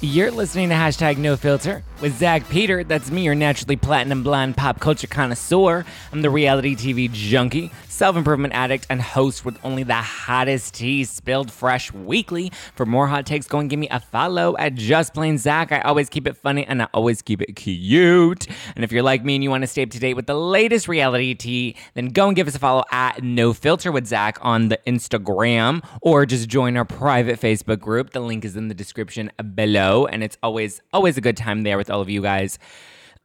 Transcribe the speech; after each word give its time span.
You're 0.00 0.30
listening 0.30 0.68
to 0.68 0.74
hashtag 0.74 1.18
no 1.18 1.36
filter 1.36 1.82
with 2.04 2.18
Zach 2.18 2.46
Peter. 2.50 2.84
That's 2.84 3.10
me, 3.10 3.22
your 3.22 3.34
naturally 3.34 3.76
platinum 3.76 4.22
blonde 4.22 4.58
pop 4.58 4.78
culture 4.78 5.06
connoisseur. 5.06 5.86
I'm 6.12 6.20
the 6.20 6.28
reality 6.28 6.76
TV 6.76 7.10
junkie, 7.10 7.70
self 7.88 8.14
improvement 8.14 8.52
addict, 8.52 8.86
and 8.90 9.00
host 9.00 9.46
with 9.46 9.58
only 9.64 9.84
the 9.84 9.94
hottest 9.94 10.74
tea 10.74 11.04
spilled 11.04 11.50
fresh 11.50 11.90
weekly. 11.94 12.52
For 12.74 12.84
more 12.84 13.06
hot 13.06 13.24
takes, 13.24 13.46
go 13.46 13.58
and 13.58 13.70
give 13.70 13.78
me 13.78 13.88
a 13.88 14.00
follow 14.00 14.54
at 14.58 14.74
Just 14.74 15.14
Plain 15.14 15.38
Zach. 15.38 15.72
I 15.72 15.80
always 15.80 16.10
keep 16.10 16.26
it 16.26 16.36
funny 16.36 16.66
and 16.66 16.82
I 16.82 16.88
always 16.92 17.22
keep 17.22 17.40
it 17.40 17.54
cute. 17.56 18.48
And 18.76 18.84
if 18.84 18.92
you're 18.92 19.02
like 19.02 19.24
me 19.24 19.36
and 19.36 19.42
you 19.42 19.48
want 19.48 19.62
to 19.62 19.66
stay 19.66 19.82
up 19.82 19.88
to 19.88 19.98
date 19.98 20.12
with 20.12 20.26
the 20.26 20.34
latest 20.34 20.88
reality 20.88 21.32
tea, 21.32 21.74
then 21.94 22.08
go 22.08 22.26
and 22.26 22.36
give 22.36 22.46
us 22.46 22.54
a 22.54 22.58
follow 22.58 22.84
at 22.92 23.22
No 23.22 23.54
Filter 23.54 23.90
with 23.90 24.06
Zach 24.06 24.36
on 24.42 24.68
the 24.68 24.78
Instagram 24.86 25.82
or 26.02 26.26
just 26.26 26.50
join 26.50 26.76
our 26.76 26.84
private 26.84 27.40
Facebook 27.40 27.80
group. 27.80 28.10
The 28.10 28.20
link 28.20 28.44
is 28.44 28.56
in 28.56 28.68
the 28.68 28.74
description 28.74 29.32
below 29.54 30.04
and 30.04 30.22
it's 30.22 30.36
always 30.42 30.82
always 30.92 31.16
a 31.16 31.22
good 31.22 31.38
time 31.38 31.62
there 31.62 31.78
with 31.78 31.93
all 31.94 32.00
of 32.00 32.10
you 32.10 32.20
guys. 32.20 32.58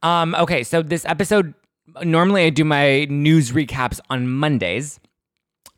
Um, 0.02 0.34
okay, 0.36 0.62
so 0.62 0.82
this 0.82 1.04
episode 1.04 1.54
normally 2.04 2.44
I 2.44 2.50
do 2.50 2.64
my 2.64 3.04
news 3.06 3.52
recaps 3.52 4.00
on 4.08 4.28
Mondays. 4.28 5.00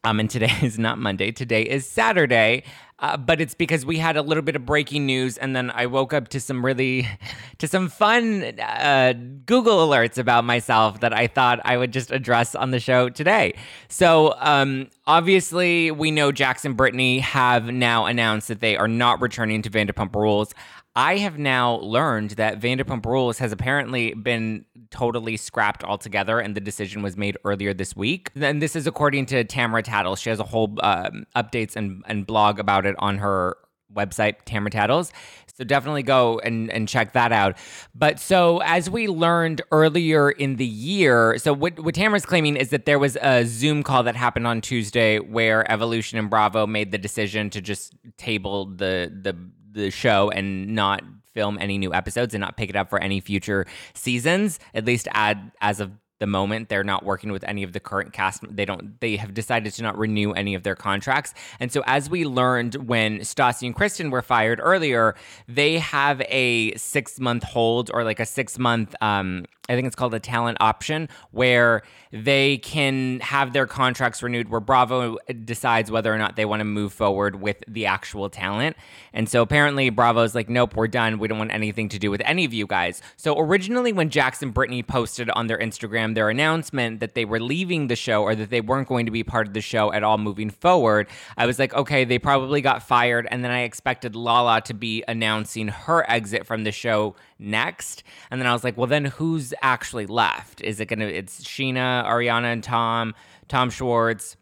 Um, 0.05 0.21
and 0.21 0.29
today 0.29 0.53
is 0.63 0.79
not 0.79 0.99
Monday. 0.99 1.33
Today 1.33 1.63
is 1.63 1.89
Saturday. 1.89 2.65
Uh, 2.99 3.17
but 3.17 3.41
it's 3.41 3.55
because 3.55 3.85
we 3.85 3.99
had 3.99 4.17
a 4.17 4.23
little 4.23 4.45
bit 4.45 4.55
of 4.55 4.65
breaking 4.65 5.05
news, 5.05 5.37
and 5.37 5.57
then 5.57 5.73
I 5.73 5.87
woke 5.87 6.13
up 6.13 6.29
to 6.29 6.39
some 6.39 6.65
really, 6.65 7.09
to 7.59 7.67
some 7.67 7.89
fun 7.89 8.61
uh, 8.61 9.15
Google 9.45 9.89
alerts 9.89 10.19
about 10.19 10.45
myself 10.45 11.01
that 11.01 11.13
I 11.13 11.27
thought 11.27 11.59
I 11.65 11.77
would 11.77 11.93
just 11.93 12.13
address 12.13 12.55
on 12.55 12.71
the 12.71 12.79
show 12.79 13.09
today. 13.09 13.55
So, 13.89 14.37
um, 14.39 14.89
obviously, 15.05 15.91
we 15.91 16.13
know 16.13 16.31
Jackson 16.31 16.75
Brittany 16.75 17.19
have 17.19 17.73
now 17.73 18.07
announced 18.07 18.47
that 18.47 18.61
they 18.61 18.77
are 18.77 18.87
not 18.87 19.21
returning 19.21 19.63
to 19.63 19.71
Vanderpump 19.71 20.15
Rules. 20.15 20.55
I 20.95 21.17
have 21.19 21.39
now 21.39 21.77
learned 21.77 22.33
that 22.33 22.61
Vanderpump 22.61 23.07
Rules 23.07 23.39
has 23.39 23.51
apparently 23.51 24.13
been 24.13 24.67
totally 24.91 25.39
scrapped 25.39 25.85
altogether, 25.85 26.39
and 26.39 26.55
the 26.55 26.61
decision 26.61 27.03
was 27.03 27.17
made 27.17 27.39
earlier 27.45 27.73
this 27.73 27.97
week. 27.97 28.31
And 28.37 28.61
this 28.61 28.77
is 28.77 28.87
according 28.87 29.27
to 29.27 29.43
Tamara 29.45 29.83
Tattles. 29.83 30.21
She 30.21 30.29
has 30.29 30.39
a 30.39 30.45
whole 30.45 30.77
um, 30.83 31.25
updates 31.35 31.77
and, 31.77 32.03
and 32.07 32.27
blog 32.27 32.59
about 32.59 32.85
it 32.85 32.95
on 32.99 33.19
her 33.19 33.57
website, 33.95 34.43
Tamara 34.45 34.71
Tattles. 34.71 35.13
So 35.55 35.65
definitely 35.65 36.03
go 36.03 36.39
and, 36.39 36.71
and 36.71 36.89
check 36.89 37.13
that 37.13 37.33
out. 37.33 37.57
But 37.95 38.19
so 38.19 38.59
as 38.59 38.89
we 38.89 39.07
learned 39.07 39.61
earlier 39.71 40.31
in 40.31 40.57
the 40.57 40.67
year, 40.67 41.39
so 41.39 41.53
what, 41.53 41.79
what 41.79 41.95
Tamara's 41.95 42.25
claiming 42.25 42.57
is 42.57 42.71
that 42.71 42.87
there 42.87 42.99
was 42.99 43.17
a 43.21 43.45
Zoom 43.45 43.83
call 43.83 44.03
that 44.05 44.17
happened 44.17 44.47
on 44.47 44.61
Tuesday 44.61 45.19
where 45.19 45.71
Evolution 45.71 46.19
and 46.19 46.31
Bravo 46.31 46.67
made 46.67 46.91
the 46.91 46.99
decision 46.99 47.51
to 47.51 47.61
just 47.61 47.95
table 48.17 48.67
the 48.67 49.13
the 49.23 49.37
the 49.73 49.91
show 49.91 50.31
and 50.31 50.69
not 50.75 51.03
film 51.35 51.59
any 51.61 51.79
new 51.79 51.93
episodes 51.95 52.35
and 52.35 52.41
not 52.41 52.57
pick 52.57 52.71
it 52.71 52.77
up 52.77 52.91
for 52.91 52.99
any 52.99 53.21
future 53.21 53.67
seasons. 53.95 54.59
At 54.75 54.85
least 54.85 55.09
add 55.13 55.53
as 55.61 55.81
of 55.81 55.93
the 56.23 56.27
moment 56.29 56.69
they're 56.69 56.85
not 56.85 57.05
working 57.05 57.33
with 57.33 57.43
any 57.43 57.65
of 57.65 57.73
the 57.73 57.81
current 57.81 58.13
cast 58.13 58.45
they 58.49 58.65
don't 58.65 59.01
they 59.01 59.17
have 59.17 59.35
decided 59.35 59.73
to 59.73 59.83
not 59.83 59.99
renew 59.99 60.31
any 60.31 60.55
of 60.55 60.63
their 60.63 60.77
contracts 60.77 61.35
and 61.59 61.73
so 61.73 61.83
as 61.85 62.09
we 62.09 62.25
learned 62.25 62.77
when 62.77 63.19
Stassi 63.19 63.67
and 63.67 63.75
Kristen 63.75 64.09
were 64.09 64.23
fired 64.23 64.61
earlier 64.63 65.17
they 65.49 65.79
have 65.79 66.23
a 66.29 66.73
six 66.77 67.19
month 67.19 67.43
hold 67.43 67.91
or 67.93 68.05
like 68.05 68.21
a 68.21 68.25
six 68.25 68.57
month 68.57 68.95
um 69.01 69.47
I 69.73 69.77
think 69.77 69.87
it's 69.87 69.97
called 69.97 70.13
a 70.13 70.21
talent 70.21 70.59
option 70.61 71.09
where 71.31 71.83
they 72.13 72.59
can 72.59 73.21
have 73.21 73.55
their 73.55 73.67
contracts 73.67 74.23
renewed 74.23 74.51
where 74.51 74.61
Bravo 74.61 75.17
decides 75.45 75.91
whether 75.91 76.13
or 76.13 76.19
not 76.19 76.37
they 76.37 76.45
want 76.45 76.61
to 76.61 76.65
move 76.65 76.93
forward 76.93 77.41
with 77.41 77.65
the 77.67 77.87
actual 77.87 78.29
talent. 78.29 78.77
And 79.15 79.29
so 79.29 79.41
apparently 79.41 79.89
Bravo's 79.89 80.35
like, 80.35 80.51
nope, 80.51 80.77
we're 80.77 80.89
done. 80.89 81.19
We 81.19 81.27
don't 81.27 81.39
want 81.39 81.53
anything 81.53 81.89
to 81.89 81.99
do 81.99 82.11
with 82.11 82.21
any 82.27 82.45
of 82.45 82.53
you 82.53 82.67
guys. 82.67 83.01
So 83.17 83.39
originally 83.39 83.95
when 83.95 84.11
Jackson 84.11 84.51
Brittany 84.51 84.83
posted 84.83 85.31
on 85.31 85.47
their 85.47 85.59
Instagram 85.59 86.15
their 86.15 86.29
announcement 86.29 87.01
that 87.01 87.15
they 87.15 87.25
were 87.25 87.41
leaving 87.41 87.87
the 87.87 87.97
show 87.97 88.23
or 88.23 88.35
that 88.35 88.51
they 88.51 88.61
weren't 88.61 88.89
going 88.89 89.07
to 89.07 89.13
be 89.13 89.25
part 89.25 89.47
of 89.47 89.55
the 89.55 89.63
show 89.63 89.91
at 89.93 90.03
all 90.03 90.19
moving 90.19 90.51
forward, 90.51 91.09
I 91.39 91.47
was 91.47 91.59
like, 91.59 91.73
okay, 91.73 92.05
they 92.05 92.19
probably 92.19 92.61
got 92.61 92.83
fired. 92.83 93.27
And 93.31 93.43
then 93.43 93.51
I 93.51 93.63
expected 93.63 94.15
Lala 94.15 94.61
to 94.63 94.75
be 94.75 95.03
announcing 95.09 95.69
her 95.69 96.05
exit 96.11 96.47
from 96.47 96.65
the 96.65 96.73
show 96.73 97.17
next. 97.43 98.03
And 98.31 98.41
then 98.41 98.47
I 98.47 98.53
was 98.53 98.65
like, 98.65 98.77
well, 98.77 98.87
then 98.87 99.05
who's 99.07 99.53
actually 99.63 100.07
left? 100.07 100.61
Is 100.61 100.81
it 100.81 100.87
going 100.87 101.01
to, 101.01 101.13
it's 101.13 101.43
Scheana, 101.43 102.05
Ariana, 102.05 102.53
and 102.53 102.63
Tom, 102.65 103.15
Tom 103.49 103.71
Schwartz, 103.71 104.37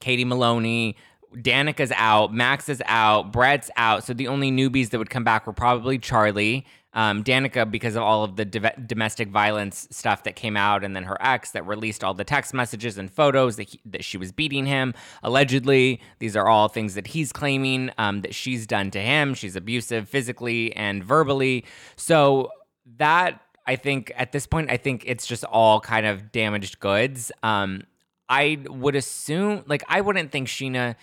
Katie 0.00 0.24
Maloney. 0.24 0.96
Danica's 1.40 1.92
out, 1.96 2.34
Max 2.34 2.68
is 2.68 2.82
out, 2.86 3.32
Brett's 3.32 3.70
out. 3.76 4.04
So 4.04 4.12
the 4.12 4.28
only 4.28 4.50
newbies 4.50 4.90
that 4.90 4.98
would 4.98 5.10
come 5.10 5.24
back 5.24 5.46
were 5.46 5.54
probably 5.54 5.98
Charlie, 5.98 6.66
um, 6.94 7.24
Danica, 7.24 7.70
because 7.70 7.96
of 7.96 8.02
all 8.02 8.24
of 8.24 8.36
the 8.36 8.44
domestic 8.44 9.28
violence 9.28 9.88
stuff 9.90 10.24
that 10.24 10.36
came 10.36 10.56
out, 10.56 10.84
and 10.84 10.94
then 10.94 11.04
her 11.04 11.16
ex 11.20 11.52
that 11.52 11.66
released 11.66 12.04
all 12.04 12.14
the 12.14 12.24
text 12.24 12.52
messages 12.52 12.98
and 12.98 13.10
photos 13.10 13.56
that, 13.56 13.70
he, 13.70 13.80
that 13.84 14.04
she 14.04 14.18
was 14.18 14.32
beating 14.32 14.66
him. 14.66 14.94
Allegedly, 15.22 16.00
these 16.18 16.36
are 16.36 16.48
all 16.48 16.68
things 16.68 16.94
that 16.94 17.06
he's 17.08 17.32
claiming 17.32 17.90
um, 17.98 18.20
that 18.20 18.34
she's 18.34 18.66
done 18.66 18.90
to 18.90 19.00
him. 19.00 19.34
She's 19.34 19.56
abusive 19.56 20.08
physically 20.08 20.74
and 20.76 21.02
verbally. 21.02 21.64
So 21.96 22.50
that 22.98 23.40
I 23.66 23.76
think 23.76 24.12
at 24.16 24.32
this 24.32 24.46
point, 24.46 24.70
I 24.70 24.76
think 24.76 25.04
it's 25.06 25.26
just 25.26 25.44
all 25.44 25.80
kind 25.80 26.04
of 26.04 26.32
damaged 26.32 26.80
goods. 26.80 27.32
Um, 27.42 27.84
I 28.28 28.58
would 28.68 28.96
assume, 28.96 29.62
like, 29.66 29.84
I 29.88 30.00
wouldn't 30.00 30.32
think 30.32 30.48
Scheana 30.48 30.96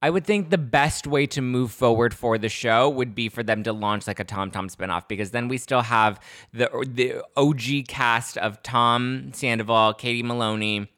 I 0.00 0.10
would 0.10 0.24
think 0.24 0.50
the 0.50 0.58
best 0.58 1.06
way 1.06 1.26
to 1.26 1.42
move 1.42 1.72
forward 1.72 2.14
for 2.14 2.38
the 2.38 2.48
show 2.48 2.88
would 2.88 3.14
be 3.14 3.28
for 3.28 3.42
them 3.42 3.64
to 3.64 3.72
launch 3.72 4.06
like 4.06 4.20
a 4.20 4.24
Tom 4.24 4.50
Tom 4.50 4.68
spinoff 4.68 5.08
because 5.08 5.32
then 5.32 5.48
we 5.48 5.58
still 5.58 5.82
have 5.82 6.20
the 6.52 6.68
the 6.88 7.24
OG 7.36 7.88
cast 7.88 8.38
of 8.38 8.62
Tom 8.62 9.32
Sandoval, 9.32 9.94
Katie 9.94 10.22
Maloney, 10.22 10.88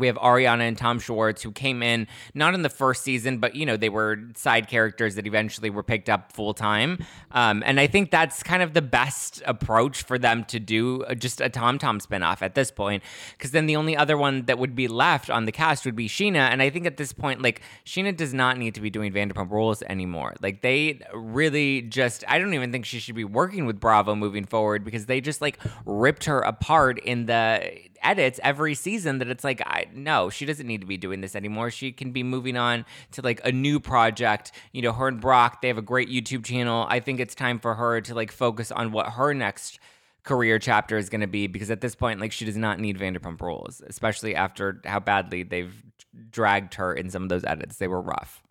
we 0.00 0.06
have 0.06 0.16
Ariana 0.16 0.62
and 0.62 0.76
Tom 0.76 0.98
Schwartz 0.98 1.42
who 1.42 1.52
came 1.52 1.82
in 1.82 2.08
not 2.34 2.54
in 2.54 2.62
the 2.62 2.68
first 2.68 3.02
season, 3.02 3.38
but 3.38 3.54
you 3.54 3.66
know 3.66 3.76
they 3.76 3.88
were 3.88 4.18
side 4.34 4.68
characters 4.68 5.14
that 5.14 5.26
eventually 5.26 5.70
were 5.70 5.82
picked 5.82 6.08
up 6.08 6.32
full 6.32 6.54
time. 6.54 6.98
Um, 7.30 7.62
and 7.64 7.78
I 7.78 7.86
think 7.86 8.10
that's 8.10 8.42
kind 8.42 8.62
of 8.62 8.74
the 8.74 8.82
best 8.82 9.42
approach 9.46 10.02
for 10.02 10.18
them 10.18 10.44
to 10.46 10.58
do 10.58 11.04
uh, 11.04 11.14
just 11.14 11.40
a 11.40 11.48
Tom 11.48 11.78
Tom 11.78 12.00
spinoff 12.00 12.42
at 12.42 12.54
this 12.54 12.70
point, 12.70 13.02
because 13.36 13.52
then 13.52 13.66
the 13.66 13.76
only 13.76 13.96
other 13.96 14.16
one 14.16 14.46
that 14.46 14.58
would 14.58 14.74
be 14.74 14.88
left 14.88 15.30
on 15.30 15.44
the 15.44 15.52
cast 15.52 15.84
would 15.84 15.96
be 15.96 16.08
Scheana. 16.08 16.50
And 16.50 16.62
I 16.62 16.70
think 16.70 16.86
at 16.86 16.96
this 16.96 17.12
point, 17.12 17.42
like 17.42 17.60
Scheana 17.84 18.16
does 18.16 18.34
not 18.34 18.58
need 18.58 18.74
to 18.74 18.80
be 18.80 18.90
doing 18.90 19.12
Vanderpump 19.12 19.50
Rules 19.50 19.82
anymore. 19.82 20.34
Like 20.40 20.62
they 20.62 21.00
really 21.12 21.82
just, 21.82 22.24
I 22.26 22.38
don't 22.38 22.54
even 22.54 22.72
think 22.72 22.84
she 22.84 22.98
should 22.98 23.14
be 23.14 23.24
working 23.24 23.66
with 23.66 23.78
Bravo 23.78 24.14
moving 24.14 24.44
forward 24.44 24.84
because 24.84 25.06
they 25.06 25.20
just 25.20 25.40
like 25.40 25.58
ripped 25.84 26.24
her 26.24 26.40
apart 26.40 26.98
in 27.00 27.26
the 27.26 27.89
edits 28.02 28.40
every 28.42 28.74
season 28.74 29.18
that 29.18 29.28
it's 29.28 29.44
like 29.44 29.60
I 29.66 29.86
no, 29.94 30.30
she 30.30 30.46
doesn't 30.46 30.66
need 30.66 30.80
to 30.80 30.86
be 30.86 30.96
doing 30.96 31.20
this 31.20 31.34
anymore. 31.34 31.70
She 31.70 31.92
can 31.92 32.12
be 32.12 32.22
moving 32.22 32.56
on 32.56 32.84
to 33.12 33.22
like 33.22 33.40
a 33.44 33.52
new 33.52 33.80
project. 33.80 34.52
You 34.72 34.82
know, 34.82 34.92
her 34.92 35.08
and 35.08 35.20
Brock, 35.20 35.62
they 35.62 35.68
have 35.68 35.78
a 35.78 35.82
great 35.82 36.08
YouTube 36.08 36.44
channel. 36.44 36.86
I 36.88 37.00
think 37.00 37.20
it's 37.20 37.34
time 37.34 37.58
for 37.58 37.74
her 37.74 38.00
to 38.02 38.14
like 38.14 38.32
focus 38.32 38.70
on 38.70 38.92
what 38.92 39.10
her 39.10 39.34
next 39.34 39.78
career 40.22 40.58
chapter 40.58 40.98
is 40.98 41.08
going 41.08 41.22
to 41.22 41.26
be 41.26 41.46
because 41.46 41.70
at 41.70 41.80
this 41.80 41.94
point 41.94 42.20
like 42.20 42.32
she 42.32 42.44
does 42.44 42.56
not 42.56 42.78
need 42.78 42.98
Vanderpump 42.98 43.40
Rules, 43.40 43.82
especially 43.86 44.34
after 44.34 44.80
how 44.84 45.00
badly 45.00 45.42
they've 45.42 45.82
dragged 46.30 46.74
her 46.74 46.92
in 46.92 47.10
some 47.10 47.22
of 47.22 47.28
those 47.28 47.44
edits. 47.44 47.76
They 47.76 47.88
were 47.88 48.00
rough. 48.00 48.42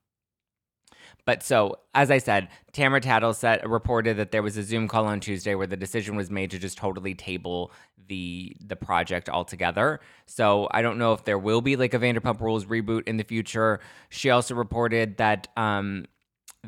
But 1.25 1.43
so, 1.43 1.77
as 1.93 2.09
I 2.11 2.17
said, 2.17 2.49
Tamara 2.71 3.01
Tattle 3.01 3.33
said, 3.33 3.61
reported 3.69 4.17
that 4.17 4.31
there 4.31 4.41
was 4.41 4.57
a 4.57 4.63
Zoom 4.63 4.87
call 4.87 5.05
on 5.05 5.19
Tuesday 5.19 5.55
where 5.55 5.67
the 5.67 5.77
decision 5.77 6.15
was 6.15 6.29
made 6.29 6.51
to 6.51 6.59
just 6.59 6.77
totally 6.77 7.13
table 7.13 7.71
the 8.07 8.55
the 8.59 8.75
project 8.75 9.29
altogether. 9.29 9.99
So 10.25 10.67
I 10.71 10.81
don't 10.81 10.97
know 10.97 11.13
if 11.13 11.23
there 11.23 11.37
will 11.37 11.61
be 11.61 11.75
like 11.75 11.93
a 11.93 11.99
Vanderpump 11.99 12.41
Rules 12.41 12.65
reboot 12.65 13.07
in 13.07 13.17
the 13.17 13.23
future. 13.23 13.79
She 14.09 14.29
also 14.29 14.55
reported 14.55 15.17
that 15.17 15.47
um, 15.55 16.05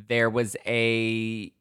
there 0.07 0.29
was 0.29 0.55
a 0.65 1.51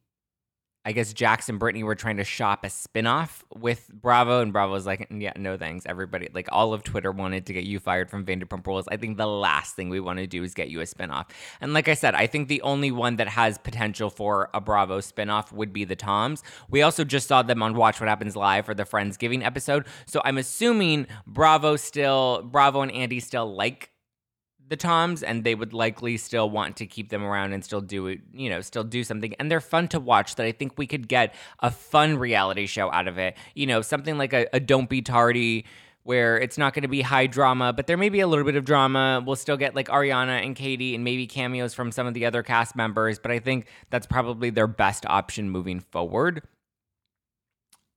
I 0.83 0.93
guess 0.93 1.13
Jax 1.13 1.47
and 1.47 1.59
Brittany 1.59 1.83
were 1.83 1.93
trying 1.93 2.17
to 2.17 2.23
shop 2.23 2.63
a 2.63 2.67
spinoff 2.67 3.43
with 3.55 3.87
Bravo, 3.93 4.41
and 4.41 4.51
Bravo 4.51 4.73
was 4.73 4.87
like, 4.87 5.07
yeah, 5.11 5.33
no 5.35 5.55
thanks. 5.55 5.85
Everybody, 5.85 6.29
like 6.33 6.47
all 6.51 6.73
of 6.73 6.83
Twitter 6.83 7.11
wanted 7.11 7.45
to 7.45 7.53
get 7.53 7.65
you 7.65 7.79
fired 7.79 8.09
from 8.09 8.25
Vanderpump 8.25 8.65
Rules. 8.65 8.87
I 8.87 8.97
think 8.97 9.17
the 9.17 9.27
last 9.27 9.75
thing 9.75 9.89
we 9.89 9.99
want 9.99 10.17
to 10.17 10.25
do 10.25 10.43
is 10.43 10.55
get 10.55 10.69
you 10.69 10.81
a 10.81 10.85
spinoff. 10.85 11.29
And 11.59 11.73
like 11.73 11.87
I 11.87 11.93
said, 11.93 12.15
I 12.15 12.25
think 12.25 12.47
the 12.47 12.63
only 12.63 12.89
one 12.89 13.17
that 13.17 13.27
has 13.27 13.59
potential 13.59 14.09
for 14.09 14.49
a 14.55 14.61
Bravo 14.61 14.99
spinoff 14.99 15.51
would 15.51 15.71
be 15.71 15.85
the 15.85 15.95
Toms. 15.95 16.41
We 16.69 16.81
also 16.81 17.03
just 17.03 17.27
saw 17.27 17.43
them 17.43 17.61
on 17.61 17.75
Watch 17.75 17.99
What 17.99 18.09
Happens 18.09 18.35
Live 18.35 18.65
for 18.65 18.73
the 18.73 18.83
Friendsgiving 18.83 19.45
episode. 19.45 19.85
So 20.07 20.21
I'm 20.25 20.39
assuming 20.39 21.05
Bravo 21.27 21.75
still, 21.75 22.41
Bravo 22.41 22.81
and 22.81 22.91
Andy 22.91 23.19
still 23.19 23.53
like 23.53 23.91
the 24.71 24.77
Toms 24.77 25.21
and 25.21 25.43
they 25.43 25.53
would 25.53 25.73
likely 25.73 26.15
still 26.15 26.49
want 26.49 26.77
to 26.77 26.87
keep 26.87 27.09
them 27.09 27.23
around 27.23 27.51
and 27.51 27.63
still 27.63 27.81
do 27.81 28.07
it, 28.07 28.21
you 28.33 28.49
know, 28.49 28.61
still 28.61 28.85
do 28.85 29.03
something. 29.03 29.35
And 29.37 29.51
they're 29.51 29.59
fun 29.59 29.89
to 29.89 29.99
watch 29.99 30.35
that 30.35 30.45
I 30.45 30.53
think 30.53 30.77
we 30.77 30.87
could 30.87 31.09
get 31.09 31.35
a 31.59 31.69
fun 31.69 32.17
reality 32.17 32.65
show 32.65 32.89
out 32.89 33.09
of 33.09 33.17
it. 33.17 33.37
You 33.53 33.67
know, 33.67 33.81
something 33.81 34.17
like 34.17 34.31
a, 34.31 34.47
a 34.53 34.61
Don't 34.61 34.89
Be 34.89 35.01
Tardy 35.01 35.65
where 36.03 36.39
it's 36.39 36.57
not 36.57 36.73
going 36.73 36.83
to 36.83 36.87
be 36.87 37.01
high 37.01 37.27
drama, 37.27 37.73
but 37.73 37.85
there 37.85 37.97
may 37.97 38.07
be 38.07 38.21
a 38.21 38.27
little 38.27 38.45
bit 38.45 38.55
of 38.55 38.63
drama. 38.63 39.21
We'll 39.23 39.35
still 39.35 39.57
get 39.57 39.75
like 39.75 39.89
Ariana 39.89 40.43
and 40.43 40.55
Katie 40.55 40.95
and 40.95 41.03
maybe 41.03 41.27
cameos 41.27 41.73
from 41.73 41.91
some 41.91 42.07
of 42.07 42.13
the 42.13 42.25
other 42.25 42.41
cast 42.41 42.73
members, 42.73 43.19
but 43.19 43.29
I 43.29 43.39
think 43.39 43.67
that's 43.89 44.07
probably 44.07 44.49
their 44.49 44.67
best 44.67 45.05
option 45.05 45.49
moving 45.49 45.81
forward. 45.81 46.41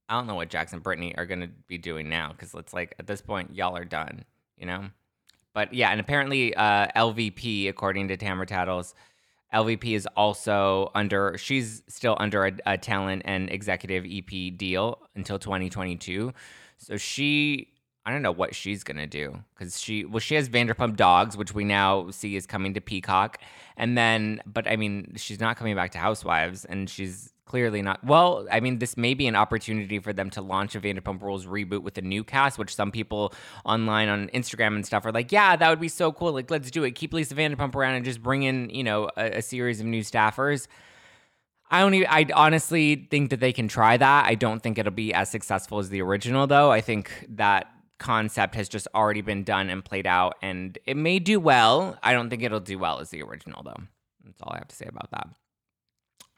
I 0.08 0.14
don't 0.18 0.26
know 0.26 0.34
what 0.34 0.50
Jackson 0.50 0.80
Brittany 0.80 1.16
are 1.16 1.24
going 1.24 1.40
to 1.40 1.50
be 1.68 1.78
doing 1.78 2.08
now 2.08 2.32
because 2.32 2.52
it's 2.52 2.74
like 2.74 2.96
at 2.98 3.06
this 3.06 3.22
point, 3.22 3.54
y'all 3.54 3.76
are 3.76 3.86
done, 3.86 4.24
you 4.58 4.66
know? 4.66 4.88
But 5.54 5.72
yeah, 5.72 5.90
and 5.90 6.00
apparently 6.00 6.54
uh, 6.54 6.88
LVP, 6.96 7.68
according 7.68 8.08
to 8.08 8.16
Tamara 8.16 8.46
Tattles, 8.46 8.94
LVP 9.54 9.94
is 9.94 10.06
also 10.16 10.90
under, 10.94 11.36
she's 11.38 11.82
still 11.88 12.16
under 12.18 12.46
a, 12.46 12.52
a 12.66 12.76
talent 12.76 13.22
and 13.24 13.48
executive 13.50 14.04
EP 14.04 14.56
deal 14.56 14.98
until 15.14 15.38
2022. 15.38 16.34
So 16.78 16.96
she 16.96 17.68
I 18.06 18.10
don't 18.10 18.22
know 18.22 18.32
what 18.32 18.54
she's 18.54 18.84
gonna 18.84 19.06
do 19.06 19.42
because 19.54 19.80
she 19.80 20.04
well 20.04 20.18
she 20.18 20.34
has 20.34 20.48
Vanderpump 20.48 20.96
Dogs, 20.96 21.36
which 21.36 21.54
we 21.54 21.64
now 21.64 22.10
see 22.10 22.36
is 22.36 22.46
coming 22.46 22.74
to 22.74 22.80
Peacock, 22.80 23.38
and 23.78 23.96
then 23.96 24.42
but 24.44 24.68
I 24.68 24.76
mean 24.76 25.14
she's 25.16 25.40
not 25.40 25.56
coming 25.56 25.74
back 25.74 25.92
to 25.92 25.98
Housewives, 25.98 26.66
and 26.66 26.90
she's 26.90 27.32
clearly 27.46 27.82
not. 27.82 28.02
Well, 28.04 28.46
I 28.50 28.60
mean 28.60 28.78
this 28.78 28.96
may 28.96 29.14
be 29.14 29.26
an 29.26 29.36
opportunity 29.36 29.98
for 29.98 30.12
them 30.12 30.30
to 30.30 30.40
launch 30.40 30.74
a 30.74 30.80
Vanderpump 30.80 31.22
Rules 31.22 31.46
reboot 31.46 31.82
with 31.82 31.98
a 31.98 32.02
new 32.02 32.24
cast, 32.24 32.58
which 32.58 32.74
some 32.74 32.90
people 32.90 33.32
online 33.64 34.08
on 34.08 34.28
Instagram 34.28 34.74
and 34.74 34.86
stuff 34.86 35.04
are 35.04 35.12
like, 35.12 35.32
yeah, 35.32 35.56
that 35.56 35.68
would 35.68 35.80
be 35.80 35.88
so 35.88 36.12
cool. 36.12 36.32
Like 36.32 36.50
let's 36.50 36.70
do 36.70 36.84
it. 36.84 36.92
Keep 36.92 37.12
Lisa 37.12 37.34
Vanderpump 37.34 37.74
around 37.74 37.94
and 37.94 38.04
just 38.04 38.22
bring 38.22 38.42
in 38.42 38.70
you 38.70 38.84
know 38.84 39.10
a, 39.16 39.38
a 39.38 39.42
series 39.42 39.80
of 39.80 39.86
new 39.86 40.02
staffers. 40.02 40.66
I 41.70 41.80
don't 41.80 41.94
even, 41.94 42.08
I 42.10 42.26
honestly 42.34 43.08
think 43.10 43.30
that 43.30 43.40
they 43.40 43.52
can 43.52 43.68
try 43.68 43.96
that. 43.96 44.26
I 44.26 44.34
don't 44.34 44.62
think 44.62 44.78
it'll 44.78 44.92
be 44.92 45.12
as 45.14 45.30
successful 45.30 45.78
as 45.78 45.88
the 45.88 46.02
original, 46.02 46.46
though. 46.46 46.70
I 46.70 46.80
think 46.80 47.26
that 47.30 47.66
concept 47.98 48.54
has 48.54 48.68
just 48.68 48.86
already 48.94 49.22
been 49.22 49.44
done 49.44 49.70
and 49.70 49.84
played 49.84 50.06
out, 50.06 50.36
and 50.42 50.78
it 50.86 50.96
may 50.96 51.18
do 51.18 51.40
well. 51.40 51.98
I 52.02 52.12
don't 52.12 52.28
think 52.30 52.42
it'll 52.42 52.60
do 52.60 52.78
well 52.78 53.00
as 53.00 53.10
the 53.10 53.22
original, 53.22 53.62
though. 53.62 53.82
That's 54.24 54.40
all 54.42 54.52
I 54.52 54.58
have 54.58 54.68
to 54.68 54.76
say 54.76 54.86
about 54.86 55.10
that. 55.10 55.28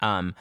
Um, 0.00 0.35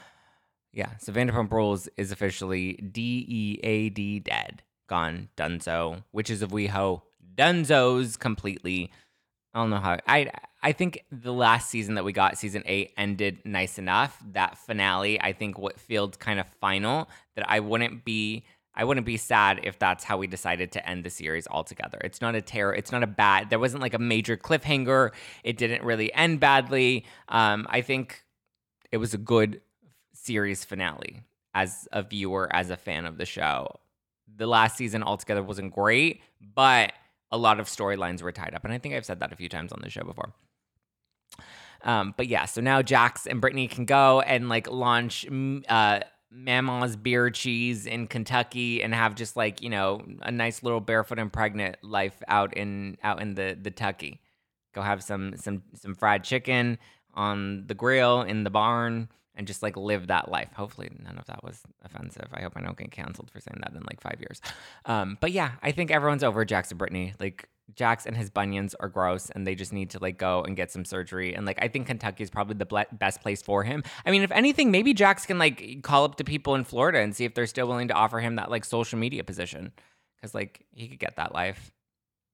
yeah. 0.75 0.98
So 1.00 1.12
Vanderpump 1.12 1.51
Rules 1.51 1.88
is 1.98 2.12
officially 2.12 2.74
D 2.74 3.25
E 3.27 3.60
A 3.63 3.89
D 3.89 4.19
dead, 4.19 4.62
gone, 4.88 5.30
done 5.36 5.60
so. 5.62 6.04
Witches 6.12 6.42
of 6.42 6.51
WeHo, 6.51 7.01
Dunzos 7.36 8.19
completely. 8.19 8.92
I 9.54 9.60
don't 9.60 9.69
know 9.69 9.77
how 9.77 9.98
I 10.06 10.30
I 10.62 10.74
think 10.74 11.06
the 11.12 11.31
last 11.31 11.69
season 11.69 11.95
that 11.95 12.04
we 12.04 12.12
got, 12.12 12.38
season 12.38 12.62
eight, 12.66 12.92
ended 12.98 13.39
nice 13.45 13.80
enough. 13.80 14.22
That 14.33 14.57
finale, 14.57 15.19
I 15.22 15.31
think, 15.31 15.57
what 15.57 15.80
feels 15.80 16.18
kind 16.18 16.39
of 16.39 16.48
final. 16.60 17.10
That 17.36 17.50
I 17.50 17.62
wouldn't 17.62 18.04
be 18.04 18.44
I 18.75 18.83
wouldn't 18.83 19.06
be 19.06 19.16
sad 19.16 19.62
if 19.63 19.80
that's 19.80 20.04
how 20.04 20.18
we 20.18 20.27
decided 20.27 20.74
to 20.74 20.88
end 20.88 21.06
the 21.06 21.10
series 21.10 21.48
altogether. 21.48 21.98
It's 22.04 22.19
not 22.19 22.36
a 22.36 22.42
terror. 22.42 22.75
It's 22.75 22.92
not 22.92 23.01
a 23.01 23.07
bad. 23.07 23.50
There 23.50 23.60
wasn't 23.60 23.81
like 23.81 23.94
a 23.94 24.00
major 24.00 24.36
cliffhanger. 24.36 25.12
It 25.45 25.57
didn't 25.57 25.83
really 25.83 26.13
end 26.13 26.42
badly. 26.42 27.06
Um, 27.30 27.66
I 27.69 27.80
think 27.80 28.25
it 28.92 28.98
was 28.98 29.13
a 29.13 29.18
good 29.18 29.62
series 30.25 30.66
finale 30.66 31.24
as 31.54 31.88
a 31.92 32.04
viewer, 32.04 32.50
as 32.54 32.69
a 32.69 32.77
fan 32.77 33.06
of 33.06 33.18
the 33.18 33.25
show. 33.25 33.68
The 34.36 34.48
last 34.48 34.75
season 34.75 35.04
altogether 35.04 35.44
wasn't 35.44 35.74
great, 35.74 36.22
but 36.54 36.94
a 37.31 37.38
lot 37.38 37.60
of 37.60 37.68
storylines 37.68 38.22
were 38.22 38.31
tied 38.31 38.54
up, 38.54 38.63
and 38.66 38.74
I 38.74 38.77
think 38.77 38.95
I've 38.95 39.06
said 39.06 39.19
that 39.22 39.31
a 39.31 39.36
few 39.36 39.50
times 39.50 39.72
on 39.72 39.80
the 39.81 39.89
show 39.89 40.04
before. 40.04 40.33
Um, 41.83 42.13
but 42.18 42.27
yeah, 42.27 42.45
so 42.45 42.62
now 42.62 42.81
Jax 42.81 43.27
and 43.27 43.39
Brittany 43.39 43.68
can 43.68 43.86
go 43.86 44.22
and 44.22 44.50
like 44.50 44.69
launch 44.69 45.25
uh, 45.69 46.00
Mama's 46.31 46.95
beer 46.95 47.30
cheese 47.30 47.86
in 47.86 48.07
Kentucky 48.07 48.81
and 48.81 48.94
have 48.94 49.16
just 49.16 49.36
like 49.38 49.62
you 49.62 49.69
know 49.69 50.01
a 50.22 50.31
nice 50.31 50.63
little 50.63 50.81
barefoot 50.81 51.19
and 51.19 51.31
pregnant 51.31 51.77
life 51.83 52.22
out 52.27 52.56
in 52.57 52.98
out 53.04 53.22
in 53.22 53.36
the 53.36 53.57
the 53.62 53.72
Tucky. 53.72 54.19
Go 54.74 54.81
have 54.81 55.04
some 55.04 55.38
some 55.38 55.62
some 55.75 55.94
fried 55.94 56.24
chicken 56.24 56.80
on 57.13 57.66
the 57.68 57.75
grill 57.75 58.24
in 58.24 58.44
the 58.44 58.50
barn 58.50 59.07
and 59.35 59.47
just 59.47 59.61
like 59.61 59.77
live 59.77 60.07
that 60.07 60.31
life. 60.31 60.49
Hopefully, 60.55 60.89
none 61.03 61.17
of 61.17 61.25
that 61.25 61.43
was 61.43 61.61
offensive. 61.83 62.27
I 62.33 62.41
hope 62.41 62.53
I 62.55 62.61
don't 62.61 62.77
get 62.77 62.91
canceled 62.91 63.29
for 63.31 63.39
saying 63.39 63.59
that 63.61 63.73
in 63.73 63.83
like 63.83 64.01
five 64.01 64.19
years. 64.19 64.41
Um, 64.85 65.17
but 65.19 65.31
yeah, 65.31 65.51
I 65.61 65.71
think 65.71 65.91
everyone's 65.91 66.23
over 66.23 66.45
Jackson 66.45 66.77
Brittany. 66.77 67.13
Like 67.19 67.49
Jax 67.73 68.05
and 68.05 68.15
his 68.15 68.29
bunions 68.29 68.75
are 68.75 68.87
gross 68.87 69.29
and 69.29 69.45
they 69.45 69.55
just 69.55 69.73
need 69.73 69.89
to 69.91 69.99
like 69.99 70.17
go 70.17 70.43
and 70.43 70.55
get 70.55 70.71
some 70.71 70.85
surgery. 70.85 71.33
And 71.33 71.45
like, 71.45 71.59
I 71.61 71.67
think 71.67 71.87
Kentucky 71.87 72.23
is 72.23 72.29
probably 72.29 72.55
the 72.55 72.65
ble- 72.65 72.85
best 72.93 73.21
place 73.21 73.41
for 73.41 73.63
him. 73.63 73.83
I 74.05 74.11
mean, 74.11 74.21
if 74.21 74.31
anything, 74.31 74.71
maybe 74.71 74.93
Jax 74.93 75.25
can 75.25 75.39
like 75.39 75.81
call 75.81 76.03
up 76.03 76.15
to 76.17 76.23
people 76.23 76.55
in 76.55 76.63
Florida 76.63 76.99
and 76.99 77.15
see 77.15 77.25
if 77.25 77.33
they're 77.33 77.47
still 77.47 77.67
willing 77.67 77.88
to 77.88 77.93
offer 77.93 78.19
him 78.19 78.35
that 78.35 78.51
like 78.51 78.65
social 78.65 78.99
media 78.99 79.23
position. 79.23 79.71
Cause 80.21 80.33
like 80.33 80.65
he 80.71 80.88
could 80.88 80.99
get 80.99 81.17
that 81.17 81.33
life. 81.33 81.71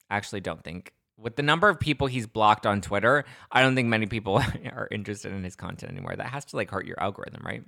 Actually 0.10 0.42
don't 0.42 0.64
think 0.64 0.94
with 1.22 1.36
the 1.36 1.44
number 1.44 1.70
of 1.70 1.80
people 1.80 2.08
he's 2.08 2.28
blocked 2.28 2.66
on 2.66 2.82
Twitter, 2.82 3.26
I 3.52 3.62
don't 3.62 3.76
think 3.76 3.88
many 3.88 4.08
people 4.08 4.38
are 4.72 4.88
interested 4.92 5.32
in 5.32 5.44
his 5.44 5.56
content 5.56 5.92
anymore. 5.92 6.16
That 6.16 6.28
has 6.28 6.46
to 6.46 6.56
like 6.56 6.72
hurt 6.72 6.86
your 6.86 7.00
algorithm, 7.00 7.44
right? 7.46 7.64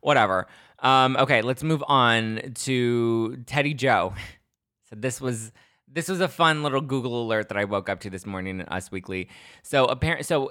Whatever. 0.00 0.46
Um, 0.80 1.16
okay, 1.16 1.42
let's 1.42 1.62
move 1.62 1.82
on 1.86 2.40
to 2.54 3.38
Teddi 3.44 3.76
Jo. 3.76 4.14
So 4.90 4.96
this 4.96 5.20
was 5.20 5.52
this 5.86 6.08
was 6.08 6.22
a 6.22 6.28
fun 6.28 6.62
little 6.62 6.80
Google 6.80 7.22
alert 7.22 7.50
that 7.50 7.58
I 7.58 7.64
woke 7.64 7.90
up 7.90 8.00
to 8.00 8.10
this 8.10 8.24
morning 8.24 8.58
in 8.60 8.66
Us 8.68 8.90
Weekly. 8.90 9.28
So 9.62 9.84
apparently, 9.84 10.24
so 10.24 10.50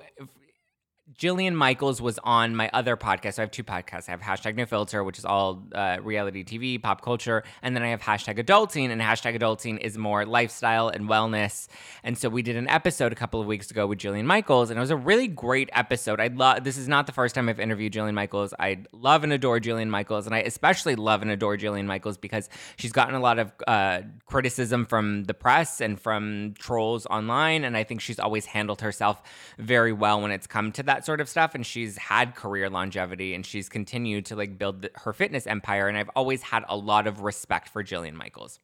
Jillian 1.16 1.54
Michaels 1.54 2.02
was 2.02 2.20
on 2.20 2.56
my 2.56 2.70
other 2.74 2.98
podcast. 2.98 3.36
So 3.36 3.42
I 3.42 3.46
have 3.46 3.52
two 3.52 3.64
podcasts. 3.64 4.10
I 4.10 4.12
have 4.12 4.22
hashtag 4.22 4.56
no 4.56 4.66
filter, 4.66 5.04
which 5.04 5.18
is 5.18 5.24
all 5.24 5.64
uh, 5.74 5.98
reality 6.02 6.44
TV, 6.44 6.82
pop 6.82 7.02
culture. 7.02 7.44
And 7.62 7.76
then 7.76 7.84
I 7.84 7.88
have 7.88 8.02
hashtag 8.02 8.44
adulting, 8.44 8.90
and 8.90 9.02
hashtag 9.02 9.40
adulting 9.40 9.80
is 9.80 9.98
more 9.98 10.26
lifestyle 10.26 10.90
and 10.90 11.08
wellness. 11.08 11.70
And 12.04 12.18
so 12.18 12.28
we 12.28 12.42
did 12.42 12.58
an 12.58 12.68
episode 12.68 13.14
a 13.14 13.16
couple 13.16 13.40
of 13.40 13.48
weeks 13.48 13.72
ago 13.72 13.88
with 13.88 14.00
Jillian 14.00 14.26
Michaels, 14.26 14.70
and 14.70 14.78
it 14.78 14.82
was 14.82 14.92
a 14.92 14.98
really 14.98 15.28
great 15.28 15.70
episode. 15.72 16.20
I 16.20 16.28
love 16.28 16.64
this 16.66 16.78
is 16.78 16.90
not 16.90 17.08
the 17.08 17.14
first 17.14 17.36
time 17.36 17.48
I've 17.48 17.60
interviewed 17.60 17.94
Jillian 17.94 18.14
Michaels. 18.14 18.54
I 18.60 18.84
love 18.92 19.24
and 19.24 19.32
adore 19.32 19.60
Jillian 19.60 19.88
Michaels, 19.88 20.26
and 20.26 20.36
I 20.36 20.40
especially 20.40 20.96
love 20.96 21.22
and 21.22 21.32
adore 21.32 21.58
Jillian 21.58 21.86
Michaels 21.86 22.18
because 22.18 22.50
she's 22.76 22.92
gotten 22.92 23.16
a 23.16 23.22
lot 23.22 23.40
of 23.40 23.54
uh, 23.66 24.02
criticism 24.26 24.86
from 24.86 25.24
the 25.24 25.34
press 25.34 25.80
and 25.80 26.00
from 26.00 26.54
trolls 26.60 27.06
online. 27.06 27.64
And 27.64 27.78
I 27.78 27.86
think 27.86 28.02
she's 28.02 28.20
always 28.20 28.46
handled 28.46 28.82
herself 28.82 29.24
very 29.58 29.94
well 29.94 30.22
when 30.22 30.32
it's 30.32 30.48
come 30.48 30.72
to 30.74 30.84
that 30.84 30.97
that 30.98 31.06
sort 31.06 31.22
of 31.22 31.30
stuff 31.30 31.54
and 31.54 31.64
she's 31.64 31.96
had 31.96 32.34
career 32.34 32.72
longevity 32.72 33.36
and 33.36 33.46
she's 33.46 33.70
continued 33.70 34.26
to 34.26 34.36
like 34.36 34.58
build 34.58 34.82
the, 34.82 34.90
her 34.96 35.14
fitness 35.14 35.46
empire 35.46 35.88
and 35.88 35.96
I've 35.96 36.10
always 36.16 36.42
had 36.42 36.66
a 36.68 36.76
lot 36.76 37.06
of 37.06 37.22
respect 37.22 37.70
for 37.70 37.84
Jillian 37.84 38.14
Michaels. 38.14 38.60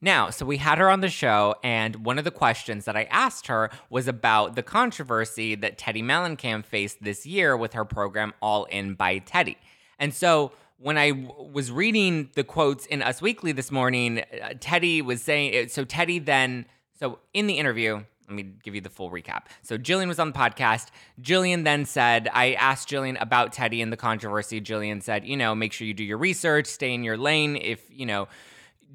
Now, 0.00 0.30
so 0.30 0.46
we 0.46 0.58
had 0.58 0.78
her 0.78 0.90
on 0.90 1.00
the 1.00 1.08
show, 1.08 1.54
and 1.64 2.04
one 2.04 2.18
of 2.18 2.24
the 2.24 2.30
questions 2.30 2.84
that 2.84 2.94
I 2.94 3.04
asked 3.04 3.46
her 3.46 3.70
was 3.88 4.06
about 4.06 4.54
the 4.54 4.62
controversy 4.62 5.54
that 5.54 5.78
Teddi 5.78 6.04
Mellencamp 6.04 6.66
faced 6.66 7.02
this 7.02 7.24
year 7.24 7.56
with 7.56 7.72
her 7.72 7.86
program 7.86 8.34
All 8.42 8.64
In 8.66 8.94
by 8.94 9.20
Teddi. 9.20 9.56
And 9.98 10.12
so 10.12 10.52
when 10.78 10.98
I 10.98 11.10
w- 11.10 11.50
was 11.50 11.72
reading 11.72 12.28
the 12.34 12.44
quotes 12.44 12.84
in 12.86 13.00
Us 13.00 13.22
Weekly 13.22 13.52
this 13.52 13.70
morning, 13.70 14.18
uh, 14.20 14.50
Teddi 14.58 15.02
was 15.02 15.22
saying, 15.22 15.68
so 15.68 15.86
Teddi 15.86 16.22
then, 16.22 16.66
so 16.98 17.18
in 17.32 17.46
the 17.46 17.54
interview, 17.54 18.04
let 18.28 18.34
me 18.34 18.52
give 18.62 18.74
you 18.74 18.80
the 18.80 18.90
full 18.90 19.10
recap. 19.10 19.46
So 19.62 19.76
Jillian 19.76 20.08
was 20.08 20.18
on 20.18 20.32
the 20.32 20.38
podcast. 20.38 20.88
Jillian 21.20 21.64
then 21.64 21.84
said, 21.84 22.28
I 22.32 22.54
asked 22.54 22.88
Jillian 22.88 23.20
about 23.20 23.52
Teddi 23.52 23.82
and 23.82 23.92
the 23.92 23.96
controversy. 23.96 24.60
Jillian 24.60 25.02
said, 25.02 25.26
you 25.26 25.36
know, 25.36 25.54
make 25.54 25.72
sure 25.72 25.86
you 25.86 25.94
do 25.94 26.04
your 26.04 26.18
research, 26.18 26.66
stay 26.66 26.94
in 26.94 27.04
your 27.04 27.16
lane. 27.16 27.56
If, 27.56 27.82
you 27.90 28.06
know, 28.06 28.28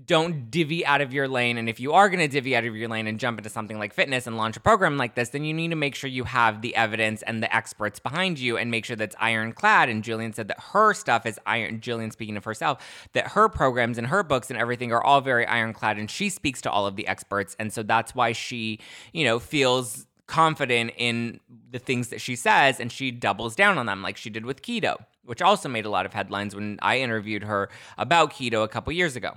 don't 0.06 0.50
divvy 0.50 0.86
out 0.86 1.01
of 1.01 1.13
your 1.13 1.27
lane. 1.27 1.58
And 1.58 1.68
if 1.68 1.79
you 1.79 1.94
are 1.94 2.10
going 2.10 2.20
to 2.20 2.27
divvy 2.27 2.56
out 2.56 2.65
of 2.65 2.75
your 2.75 2.88
lane 2.88 3.08
and 3.08 3.20
jump 3.20 3.38
into 3.38 3.50
something 3.50 3.77
like 3.77 3.94
fitness 3.94 4.27
and 4.27 4.38
launch 4.38 4.56
a 4.56 4.60
program 4.60 4.98
like 4.98 5.15
this, 5.15 5.29
then 5.29 5.44
you 5.44 5.53
need 5.53 5.70
to 5.70 5.75
make 5.75 5.96
sure 5.96 6.10
you 6.10 6.24
have 6.24 6.62
the 6.62 6.75
evidence 6.75 7.22
and 7.24 7.44
the 7.44 7.53
experts 7.53 8.00
behind 8.00 8.39
you 8.39 8.58
and 8.58 8.72
make 8.72 8.86
sure 8.86 8.96
that's 8.96 9.15
ironclad. 9.20 9.89
And 9.89 10.03
Jillian 10.03 10.34
said 10.34 10.48
that 10.48 10.60
her 10.74 10.94
stuff 10.94 11.25
is 11.25 11.39
iron. 11.46 11.79
Jillian 11.79 12.12
speaking 12.12 12.38
of 12.38 12.46
herself, 12.46 13.10
that 13.13 13.29
her 13.29 13.50
programs 13.50 13.98
and 13.98 14.08
her 14.08 14.24
books 14.24 14.50
and 14.50 14.60
everything 14.60 14.91
are 14.91 15.03
all 15.03 15.22
very 15.22 15.46
ironclad. 15.46 15.98
And 15.98 16.10
she 16.10 16.29
speaks 16.29 16.62
to 16.62 16.72
all 16.72 16.88
of 16.88 16.96
the 16.96 17.08
experts. 17.08 17.56
And 17.60 17.74
so 17.74 17.84
that's 17.84 18.15
why 18.15 18.32
she, 18.32 18.79
you 19.12 19.25
know, 19.25 19.39
feels 19.39 20.06
confident 20.27 20.91
in 20.96 21.39
the 21.72 21.79
things 21.79 22.10
that 22.10 22.22
she 22.22 22.36
says 22.36 22.79
and 22.79 22.91
she 22.91 23.10
doubles 23.10 23.56
down 23.56 23.79
on 23.79 23.88
them 23.88 24.03
like 24.03 24.15
she 24.15 24.29
did 24.29 24.46
with 24.46 24.62
keto 24.62 24.96
which 25.24 25.41
also 25.41 25.68
made 25.68 25.86
a 25.86 25.89
lot 25.89 26.06
of 26.06 26.13
headlines 26.13 26.53
when 26.53 26.77
i 26.84 27.00
interviewed 27.00 27.44
her 27.44 27.68
about 27.98 28.32
keto 28.32 28.63
a 28.63 28.68
couple 28.68 28.94
years 28.94 29.15
ago 29.15 29.36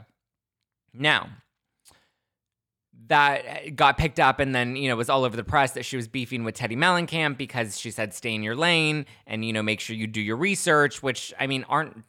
now, 0.95 1.29
that 3.09 3.45
eh, 3.47 3.71
got 3.71 3.99
picked 3.99 4.21
up 4.21 4.41
and 4.41 4.55
then, 4.55 4.77
you 4.77 4.89
know, 4.89 4.97
was 4.97 5.11
all 5.11 5.25
over 5.25 5.37
the 5.37 5.45
press 5.45 5.73
that 5.73 5.85
she 5.85 5.97
was 5.97 6.09
beefing 6.09 6.45
with 6.45 6.57
Teddi 6.57 6.77
Mellencamp 6.77 7.37
because 7.37 7.79
she 7.79 7.91
said 7.91 8.15
stay 8.15 8.35
in 8.35 8.43
your 8.43 8.55
lane 8.55 9.07
and, 9.27 9.45
you 9.45 9.53
know, 9.53 9.63
make 9.63 9.81
sure 9.81 9.97
you 9.97 10.07
do 10.07 10.21
your 10.21 10.37
research, 10.37 11.03
which 11.03 11.33
I 11.39 11.47
mean, 11.47 11.65
aren't 11.69 12.05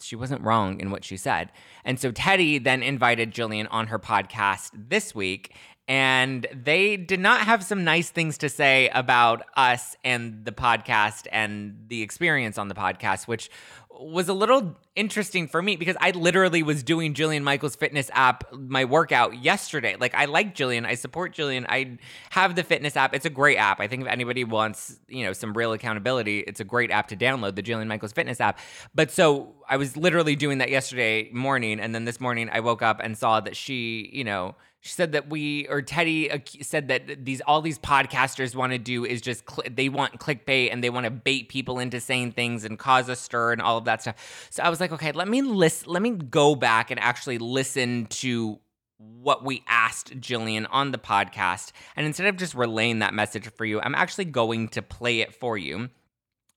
she 0.00 0.16
wasn't 0.16 0.42
wrong 0.42 0.80
in 0.80 0.90
what 0.90 1.04
she 1.04 1.16
said. 1.16 1.50
And 1.84 1.98
so 1.98 2.12
Teddi 2.12 2.62
then 2.62 2.82
invited 2.82 3.32
Jillian 3.32 3.66
on 3.70 3.88
her 3.88 3.98
podcast 3.98 4.70
this 4.74 5.14
week 5.14 5.54
and 5.88 6.46
they 6.52 6.98
did 6.98 7.18
not 7.18 7.40
have 7.40 7.64
some 7.64 7.82
nice 7.82 8.10
things 8.10 8.36
to 8.38 8.48
say 8.48 8.90
about 8.90 9.42
us 9.56 9.96
and 10.04 10.44
the 10.44 10.52
podcast 10.52 11.26
and 11.32 11.86
the 11.88 12.02
experience 12.02 12.58
on 12.58 12.68
the 12.68 12.74
podcast 12.74 13.26
which 13.26 13.50
was 13.90 14.28
a 14.28 14.34
little 14.34 14.76
interesting 14.98 15.46
for 15.46 15.62
me 15.62 15.76
because 15.76 15.96
I 16.00 16.10
literally 16.10 16.64
was 16.64 16.82
doing 16.82 17.14
Jillian 17.14 17.42
Michaels 17.42 17.76
fitness 17.76 18.10
app 18.12 18.52
my 18.52 18.84
workout 18.84 19.40
yesterday. 19.40 19.96
Like 19.98 20.12
I 20.14 20.24
like 20.24 20.56
Jillian, 20.56 20.84
I 20.84 20.96
support 20.96 21.32
Jillian. 21.32 21.64
I 21.68 21.98
have 22.30 22.56
the 22.56 22.64
fitness 22.64 22.96
app. 22.96 23.14
It's 23.14 23.24
a 23.24 23.30
great 23.30 23.56
app. 23.56 23.80
I 23.80 23.86
think 23.86 24.02
if 24.02 24.08
anybody 24.08 24.42
wants, 24.42 24.98
you 25.08 25.24
know, 25.24 25.32
some 25.32 25.54
real 25.54 25.72
accountability, 25.72 26.40
it's 26.40 26.58
a 26.58 26.64
great 26.64 26.90
app 26.90 27.06
to 27.08 27.16
download, 27.16 27.54
the 27.54 27.62
Jillian 27.62 27.86
Michaels 27.86 28.12
fitness 28.12 28.40
app. 28.40 28.58
But 28.92 29.12
so 29.12 29.54
I 29.68 29.76
was 29.76 29.96
literally 29.96 30.34
doing 30.34 30.58
that 30.58 30.68
yesterday 30.68 31.30
morning 31.32 31.78
and 31.78 31.94
then 31.94 32.04
this 32.04 32.20
morning 32.20 32.50
I 32.52 32.60
woke 32.60 32.82
up 32.82 33.00
and 33.00 33.16
saw 33.16 33.40
that 33.40 33.56
she, 33.56 34.10
you 34.12 34.24
know, 34.24 34.56
she 34.80 34.92
said 34.92 35.12
that 35.12 35.28
we 35.28 35.66
or 35.68 35.82
Teddi 35.82 36.64
said 36.64 36.88
that 36.88 37.24
these 37.24 37.40
all 37.42 37.60
these 37.60 37.78
podcasters 37.78 38.54
want 38.54 38.72
to 38.72 38.78
do 38.78 39.04
is 39.04 39.20
just 39.20 39.48
cl- 39.50 39.68
they 39.68 39.88
want 39.88 40.20
clickbait 40.20 40.72
and 40.72 40.84
they 40.84 40.90
want 40.90 41.04
to 41.04 41.10
bait 41.10 41.48
people 41.48 41.80
into 41.80 42.00
saying 42.00 42.32
things 42.32 42.64
and 42.64 42.78
cause 42.78 43.08
a 43.08 43.16
stir 43.16 43.52
and 43.52 43.60
all 43.60 43.76
of 43.76 43.86
that 43.86 44.02
stuff. 44.02 44.48
So 44.50 44.62
I 44.62 44.68
was 44.68 44.78
like, 44.78 44.87
okay, 44.92 45.12
let 45.12 45.28
me 45.28 45.42
list, 45.42 45.86
let 45.86 46.02
me 46.02 46.10
go 46.10 46.54
back 46.54 46.90
and 46.90 47.00
actually 47.00 47.38
listen 47.38 48.06
to 48.06 48.58
what 48.98 49.44
we 49.44 49.62
asked 49.68 50.18
Jillian 50.20 50.66
on 50.70 50.90
the 50.92 50.98
podcast. 50.98 51.72
And 51.96 52.06
instead 52.06 52.26
of 52.26 52.36
just 52.36 52.54
relaying 52.54 52.98
that 52.98 53.14
message 53.14 53.48
for 53.52 53.64
you, 53.64 53.80
I'm 53.80 53.94
actually 53.94 54.24
going 54.24 54.68
to 54.70 54.82
play 54.82 55.20
it 55.20 55.34
for 55.34 55.56
you 55.56 55.88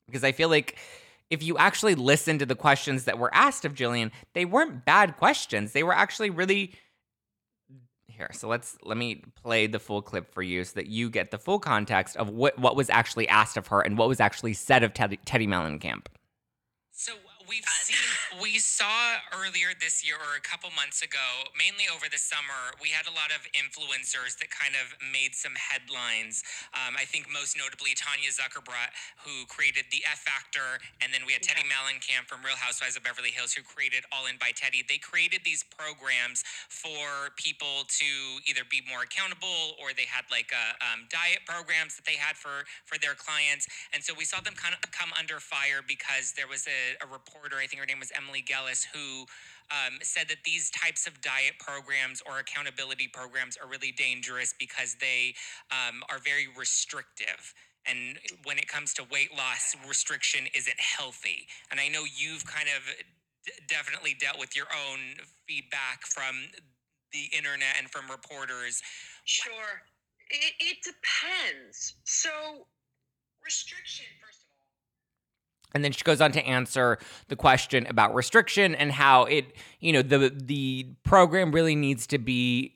because 0.08 0.24
I 0.24 0.32
feel 0.32 0.50
like 0.50 0.78
if 1.30 1.42
you 1.44 1.58
actually 1.58 1.96
listen 1.96 2.40
to 2.40 2.46
the 2.46 2.56
questions 2.56 3.06
that 3.06 3.18
were 3.18 3.34
asked 3.34 3.64
of 3.64 3.74
Jillian, 3.74 4.12
they 4.34 4.46
weren't 4.46 4.86
bad 4.86 5.18
questions. 5.18 5.72
They 5.72 5.84
were 5.84 5.94
actually 5.94 6.30
really 6.30 6.74
here. 8.08 8.30
So 8.34 8.48
let's 8.48 8.78
let 8.84 8.98
me 8.98 9.24
play 9.42 9.68
the 9.68 9.80
full 9.80 10.02
clip 10.02 10.34
for 10.34 10.44
you 10.44 10.64
so 10.64 10.74
that 10.76 10.88
you 10.88 11.10
get 11.10 11.32
the 11.32 11.38
full 11.38 11.60
context 11.60 12.18
of 12.18 12.30
what 12.30 12.60
what 12.60 12.76
was 12.76 12.90
actually 12.90 13.28
asked 13.28 13.58
of 13.58 13.68
her 13.68 13.82
and 13.82 13.98
what 13.98 14.08
was 14.08 14.20
actually 14.20 14.54
said 14.54 14.84
of 14.84 14.94
Teddy, 14.94 15.18
Teddi 15.26 15.48
Mellencamp. 15.48 16.06
So 16.92 17.14
we've 17.52 17.68
seen 17.84 18.00
we 18.40 18.56
saw 18.64 19.20
earlier 19.36 19.76
this 19.84 20.00
year 20.00 20.16
or 20.16 20.40
a 20.40 20.44
couple 20.44 20.72
months 20.72 21.04
ago 21.04 21.52
mainly 21.60 21.92
over 21.92 22.08
the 22.08 22.20
summer 22.20 22.72
we 22.80 22.88
had 22.88 23.04
a 23.12 23.14
lot 23.14 23.28
of 23.36 23.44
influencers 23.52 24.40
that 24.40 24.48
kind 24.48 24.80
of 24.80 24.96
made 25.12 25.36
some 25.36 25.54
headlines. 25.60 26.48
Um, 26.72 26.96
i 26.96 27.04
think 27.04 27.28
most 27.28 27.60
notably 27.60 27.92
tanya 27.92 28.32
zuckerbrot 28.32 28.96
who 29.28 29.44
created 29.52 29.84
the 29.92 30.00
f 30.08 30.24
factor 30.24 30.80
and 31.04 31.12
then 31.12 31.28
we 31.28 31.36
had 31.36 31.44
teddi 31.44 31.68
mellencamp 31.68 32.32
from 32.32 32.40
real 32.48 32.56
housewives 32.56 32.96
of 32.96 33.04
beverly 33.04 33.36
hills 33.36 33.52
who 33.52 33.64
created 33.68 34.08
all 34.16 34.32
in 34.32 34.40
by 34.40 34.56
Teddi. 34.56 34.88
they 34.88 34.98
created 34.98 35.42
these 35.44 35.64
programs 35.68 36.44
for 36.70 37.34
people 37.36 37.84
to 37.90 38.08
either 38.48 38.62
be 38.70 38.82
more 38.88 39.04
accountable 39.04 39.76
or 39.82 39.92
they 39.92 40.08
had 40.08 40.24
like 40.32 40.54
a, 40.56 40.66
uh, 40.80 40.88
um, 40.94 41.10
diet 41.10 41.44
programs 41.46 41.96
that 41.98 42.06
they 42.06 42.16
had 42.16 42.38
for 42.38 42.64
for 42.86 42.98
their 43.02 43.16
clients. 43.16 43.68
And 43.94 44.04
so 44.04 44.14
we 44.14 44.26
saw 44.26 44.40
them 44.42 44.54
kind 44.54 44.76
of 44.76 44.80
come 44.92 45.10
under 45.18 45.40
fire 45.40 45.82
because 45.86 46.34
there 46.38 46.48
was 46.48 46.68
a, 46.68 46.98
a 47.04 47.08
reporter 47.42 47.62
i 47.62 47.68
think 47.68 47.80
her 47.80 47.86
name 47.86 48.00
was 48.00 48.12
Emily 48.16 48.44
Gellis, 48.44 48.86
who 48.94 49.26
um, 49.72 50.00
said 50.02 50.28
that 50.30 50.44
these 50.44 50.70
types 50.70 51.08
of 51.08 51.22
diet 51.22 51.58
programs 51.60 52.22
or 52.28 52.40
accountability 52.40 53.08
programs 53.08 53.58
are 53.58 53.68
really 53.68 53.92
dangerous 53.92 54.54
because 54.60 54.96
they 55.00 55.34
um, 55.72 56.04
are 56.10 56.20
very 56.20 56.48
restrictive. 56.58 57.54
And 57.88 58.20
when 58.44 58.58
it 58.60 58.68
comes 58.68 58.94
to 58.96 59.04
weight 59.10 59.32
loss, 59.36 59.76
restriction 59.88 60.46
isn't 60.54 60.80
healthy. 60.80 61.48
And 61.72 61.80
I 61.80 61.88
know 61.88 62.04
you've 62.04 62.46
kind 62.46 62.68
of 62.68 62.84
d- 63.46 63.54
definitely 63.68 64.16
dealt 64.20 64.38
with 64.38 64.56
your 64.56 64.68
own 64.70 65.00
feedback 65.48 66.06
from 66.06 66.36
the 67.12 67.26
internet 67.36 67.76
and 67.80 67.90
from 67.90 68.12
reporters. 68.12 68.84
Sure. 69.26 69.82
It, 70.30 70.54
it 70.60 70.78
depends. 70.84 71.96
So, 72.04 72.30
restriction, 73.44 74.06
first 74.22 74.46
and 75.74 75.84
then 75.84 75.92
she 75.92 76.04
goes 76.04 76.22
on 76.22 76.32
to 76.34 76.44
answer 76.46 76.98
the 77.28 77.36
question 77.36 77.86
about 77.88 78.14
restriction 78.14 78.76
and 78.76 78.92
how 78.92 79.24
it, 79.26 79.46
you 79.80 79.94
know, 79.94 80.02
the 80.02 80.32
the 80.36 80.88
program 81.04 81.52
really 81.52 81.76
needs 81.76 82.08
to 82.08 82.18
be 82.18 82.76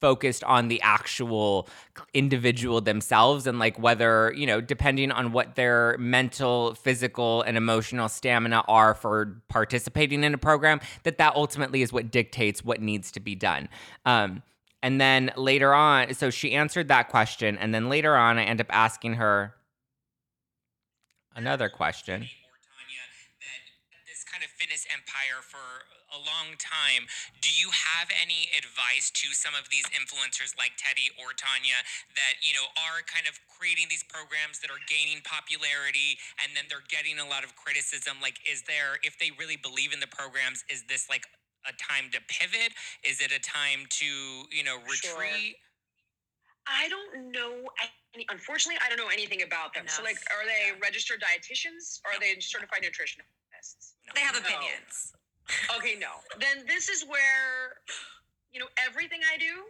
focused 0.00 0.42
on 0.44 0.68
the 0.68 0.80
actual 0.82 1.68
individual 2.14 2.80
themselves 2.80 3.46
and 3.46 3.58
like 3.58 3.78
whether, 3.78 4.32
you 4.34 4.46
know, 4.46 4.60
depending 4.60 5.12
on 5.12 5.32
what 5.32 5.54
their 5.54 5.96
mental, 5.98 6.74
physical 6.74 7.42
and 7.42 7.56
emotional 7.56 8.08
stamina 8.08 8.64
are 8.66 8.94
for 8.94 9.42
participating 9.48 10.24
in 10.24 10.32
a 10.32 10.38
program, 10.38 10.80
that 11.02 11.18
that 11.18 11.34
ultimately 11.36 11.82
is 11.82 11.92
what 11.92 12.10
dictates 12.10 12.64
what 12.64 12.80
needs 12.80 13.12
to 13.12 13.20
be 13.20 13.34
done. 13.34 13.68
Um, 14.06 14.42
and 14.82 14.98
then 14.98 15.30
later 15.36 15.74
on, 15.74 16.14
so 16.14 16.30
she 16.30 16.52
answered 16.52 16.88
that 16.88 17.10
question 17.10 17.58
and 17.58 17.74
then 17.74 17.90
later 17.90 18.16
on 18.16 18.38
I 18.38 18.44
end 18.44 18.60
up 18.60 18.68
asking 18.70 19.14
her 19.14 19.54
another 21.36 21.68
question. 21.68 22.28
This 24.06 24.24
kind 24.26 24.44
of 24.44 24.50
fitness 24.50 24.86
empire 24.92 25.40
for 25.40 25.86
a 26.10 26.18
long 26.18 26.58
time. 26.58 27.06
Do 27.38 27.50
you 27.54 27.70
have 27.70 28.10
any 28.18 28.50
advice 28.58 29.14
to 29.14 29.30
some 29.30 29.54
of 29.54 29.70
these 29.70 29.86
influencers 29.94 30.58
like 30.58 30.74
Teddi 30.74 31.14
or 31.22 31.30
Tanya 31.38 31.78
that, 32.18 32.42
you 32.42 32.50
know, 32.52 32.66
are 32.90 33.06
kind 33.06 33.30
of 33.30 33.38
creating 33.46 33.86
these 33.86 34.02
programs 34.02 34.58
that 34.60 34.70
are 34.74 34.82
gaining 34.90 35.22
popularity 35.22 36.18
and 36.42 36.50
then 36.58 36.66
they're 36.66 36.86
getting 36.90 37.22
a 37.22 37.26
lot 37.26 37.46
of 37.46 37.54
criticism? 37.54 38.18
Like, 38.18 38.42
is 38.42 38.66
there, 38.66 38.98
if 39.06 39.22
they 39.22 39.30
really 39.38 39.56
believe 39.56 39.94
in 39.94 40.02
the 40.02 40.10
programs, 40.10 40.66
is 40.66 40.82
this 40.90 41.06
like 41.06 41.30
a 41.62 41.72
time 41.78 42.10
to 42.10 42.18
pivot? 42.26 42.74
Is 43.06 43.22
it 43.22 43.30
a 43.30 43.38
time 43.38 43.86
to, 44.02 44.10
you 44.50 44.66
know, 44.66 44.82
retreat? 44.82 45.54
Sure. 45.54 45.69
I 46.66 46.88
don't 46.88 47.32
know 47.32 47.68
any, 48.14 48.26
unfortunately, 48.30 48.80
I 48.84 48.88
don't 48.88 48.98
know 48.98 49.12
anything 49.12 49.42
about 49.42 49.74
them. 49.74 49.84
Enough. 49.84 49.96
So, 49.96 50.02
like, 50.02 50.18
are 50.30 50.44
they 50.44 50.74
yeah. 50.74 50.82
registered 50.82 51.22
dietitians? 51.22 52.00
Or 52.04 52.12
no. 52.12 52.16
are 52.16 52.20
they 52.20 52.38
certified 52.40 52.82
nutritionists? 52.82 53.94
No. 54.06 54.12
They 54.14 54.20
have 54.20 54.36
opinions. 54.36 55.12
okay, 55.76 55.96
no. 55.98 56.20
Then 56.38 56.66
this 56.66 56.88
is 56.88 57.04
where, 57.04 57.80
you 58.52 58.60
know, 58.60 58.68
everything 58.78 59.20
I 59.32 59.38
do, 59.38 59.66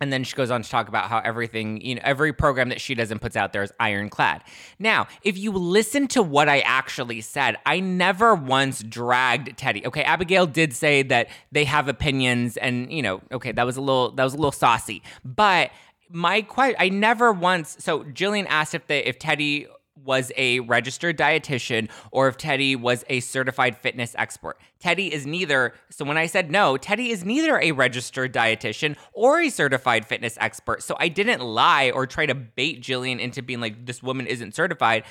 and 0.00 0.12
then 0.12 0.24
she 0.24 0.34
goes 0.34 0.50
on 0.50 0.62
to 0.62 0.68
talk 0.68 0.88
about 0.88 1.08
how 1.08 1.18
everything, 1.18 1.80
you 1.80 1.94
know, 1.94 2.00
every 2.04 2.32
program 2.32 2.68
that 2.68 2.80
she 2.80 2.94
does 2.94 3.10
and 3.10 3.20
puts 3.20 3.36
out 3.36 3.52
there 3.52 3.62
is 3.62 3.72
ironclad. 3.80 4.42
Now, 4.78 5.06
if 5.22 5.38
you 5.38 5.52
listen 5.52 6.06
to 6.08 6.22
what 6.22 6.48
I 6.48 6.60
actually 6.60 7.20
said, 7.22 7.56
I 7.64 7.80
never 7.80 8.34
once 8.34 8.82
dragged 8.82 9.56
Teddi. 9.56 9.86
Okay, 9.86 10.02
Abigail 10.02 10.46
did 10.46 10.72
say 10.72 11.02
that 11.04 11.28
they 11.52 11.64
have 11.64 11.88
opinions, 11.88 12.56
and 12.56 12.92
you 12.92 13.02
know, 13.02 13.20
okay, 13.32 13.52
that 13.52 13.64
was 13.64 13.76
a 13.76 13.80
little 13.80 14.10
that 14.12 14.24
was 14.24 14.34
a 14.34 14.36
little 14.36 14.52
saucy, 14.52 15.02
but 15.24 15.70
my 16.08 16.40
question 16.40 16.76
i 16.78 16.88
never 16.88 17.32
once 17.32 17.76
so 17.80 18.04
jillian 18.04 18.46
asked 18.48 18.76
if 18.76 18.86
the 18.86 19.08
if 19.08 19.18
teddi 19.18 19.66
was 20.04 20.32
a 20.36 20.60
registered 20.60 21.18
dietitian 21.18 21.88
or 22.10 22.28
if 22.28 22.36
Teddi 22.36 22.76
was 22.76 23.04
a 23.08 23.20
certified 23.20 23.76
fitness 23.76 24.14
expert 24.18 24.58
Teddi 24.82 25.10
is 25.10 25.26
neither 25.26 25.74
so 25.90 26.04
when 26.04 26.16
i 26.16 26.26
said 26.26 26.50
no 26.50 26.76
Teddi 26.76 27.10
is 27.10 27.24
neither 27.24 27.58
a 27.58 27.72
registered 27.72 28.32
dietitian 28.32 28.96
or 29.12 29.40
a 29.40 29.50
certified 29.50 30.06
fitness 30.06 30.36
expert 30.40 30.82
so 30.82 30.96
i 30.98 31.08
didn't 31.08 31.40
lie 31.40 31.90
or 31.90 32.06
try 32.06 32.26
to 32.26 32.34
bait 32.34 32.82
jillian 32.82 33.18
into 33.18 33.42
being 33.42 33.60
like 33.60 33.86
this 33.86 34.02
woman 34.02 34.26
isn't 34.26 34.54
certified 34.54 35.04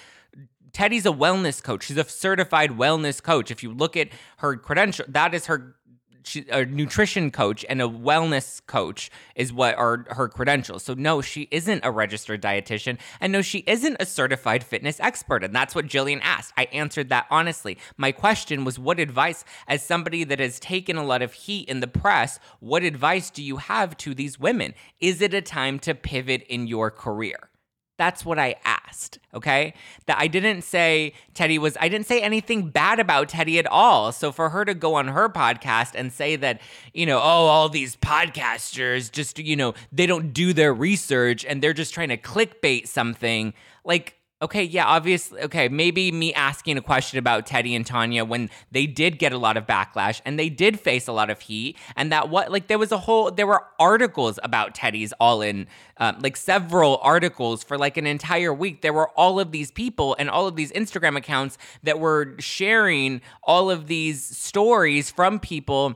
Teddi's 0.75 1.05
a 1.05 1.09
wellness 1.09 1.63
coach. 1.63 1.85
She's 1.85 1.95
a 1.95 2.03
certified 2.03 2.71
wellness 2.71 3.23
coach. 3.23 3.49
If 3.49 3.63
you 3.63 3.71
look 3.71 3.95
at 3.95 4.09
her 4.39 4.57
credential, 4.57 5.05
that 5.07 5.33
is 5.33 5.45
her 5.45 5.77
she, 6.25 6.45
a 6.49 6.65
nutrition 6.65 7.31
coach 7.31 7.65
and 7.69 7.81
a 7.81 7.87
wellness 7.87 8.61
coach 8.65 9.11
is 9.35 9.53
what 9.53 9.75
are 9.75 10.05
her 10.09 10.27
credentials. 10.27 10.83
So 10.83 10.93
no, 10.93 11.21
she 11.21 11.47
isn't 11.51 11.85
a 11.85 11.91
registered 11.91 12.41
dietitian, 12.41 12.97
and 13.21 13.31
no, 13.31 13.41
she 13.41 13.59
isn't 13.67 13.97
a 13.99 14.05
certified 14.05 14.63
fitness 14.63 14.99
expert. 14.99 15.43
And 15.43 15.55
that's 15.55 15.75
what 15.75 15.85
Jillian 15.85 16.19
asked. 16.23 16.53
I 16.57 16.65
answered 16.65 17.09
that 17.09 17.27
honestly. 17.29 17.77
My 17.97 18.11
question 18.11 18.65
was, 18.65 18.79
what 18.79 18.99
advice, 18.99 19.45
as 19.67 19.83
somebody 19.83 20.23
that 20.23 20.39
has 20.39 20.59
taken 20.59 20.97
a 20.97 21.05
lot 21.05 21.21
of 21.21 21.33
heat 21.33 21.69
in 21.69 21.79
the 21.79 21.87
press, 21.87 22.39
what 22.59 22.83
advice 22.83 23.29
do 23.29 23.43
you 23.43 23.57
have 23.57 23.95
to 23.97 24.13
these 24.13 24.39
women? 24.39 24.73
Is 24.99 25.21
it 25.21 25.33
a 25.33 25.41
time 25.41 25.79
to 25.79 25.93
pivot 25.93 26.43
in 26.49 26.67
your 26.67 26.91
career? 26.91 27.49
That's 27.97 28.25
what 28.25 28.37
I 28.37 28.55
asked, 28.65 29.19
okay? 29.33 29.73
That 30.05 30.17
I 30.19 30.27
didn't 30.27 30.63
say 30.63 31.13
Teddi 31.33 31.57
was, 31.57 31.77
I 31.79 31.87
didn't 31.87 32.07
say 32.07 32.21
anything 32.21 32.69
bad 32.69 32.99
about 32.99 33.29
Teddi 33.29 33.57
at 33.57 33.67
all. 33.67 34.11
So 34.11 34.33
for 34.33 34.49
her 34.49 34.65
to 34.65 34.73
go 34.73 34.95
on 34.95 35.07
her 35.07 35.29
podcast 35.29 35.91
and 35.95 36.11
say 36.11 36.35
that, 36.35 36.59
you 36.93 37.05
know, 37.05 37.17
oh, 37.17 37.21
all 37.21 37.69
these 37.69 37.95
podcasters 37.95 39.09
just, 39.11 39.39
you 39.39 39.55
know, 39.55 39.73
they 39.93 40.05
don't 40.05 40.33
do 40.33 40.51
their 40.51 40.73
research 40.73 41.45
and 41.45 41.61
they're 41.61 41.73
just 41.73 41.93
trying 41.93 42.09
to 42.09 42.17
clickbait 42.17 42.87
something, 42.87 43.53
like, 43.85 44.17
Okay, 44.45 44.61
yeah, 44.61 44.85
obviously. 44.85 45.41
Okay, 45.41 45.69
maybe 45.69 46.11
me 46.11 46.31
asking 46.31 46.77
a 46.77 46.81
question 46.81 47.17
about 47.17 47.47
Teddi 47.47 47.75
and 47.75 47.83
Tanya 47.83 48.23
when 48.23 48.51
they 48.71 48.85
did 48.85 49.17
get 49.17 49.33
a 49.33 49.39
lot 49.39 49.57
of 49.57 49.65
backlash 49.65 50.21
and 50.23 50.37
they 50.37 50.49
did 50.49 50.79
face 50.79 51.07
a 51.07 51.11
lot 51.11 51.31
of 51.31 51.41
heat, 51.41 51.75
and 51.95 52.11
that 52.11 52.29
what 52.29 52.51
like 52.51 52.67
there 52.67 52.77
was 52.77 52.91
a 52.91 52.99
whole 52.99 53.31
there 53.31 53.47
were 53.47 53.63
articles 53.79 54.37
about 54.43 54.75
Teddi's 54.75 55.13
all 55.19 55.41
in, 55.41 55.65
um, 55.97 56.17
like 56.19 56.37
several 56.37 56.99
articles 57.01 57.63
for 57.63 57.75
like 57.75 57.97
an 57.97 58.05
entire 58.05 58.53
week. 58.53 58.83
There 58.83 58.93
were 58.93 59.09
all 59.17 59.39
of 59.39 59.51
these 59.51 59.71
people 59.71 60.15
and 60.19 60.29
all 60.29 60.45
of 60.45 60.55
these 60.55 60.71
Instagram 60.73 61.17
accounts 61.17 61.57
that 61.81 61.99
were 61.99 62.35
sharing 62.37 63.21
all 63.41 63.71
of 63.71 63.87
these 63.87 64.23
stories 64.23 65.09
from 65.09 65.39
people 65.39 65.95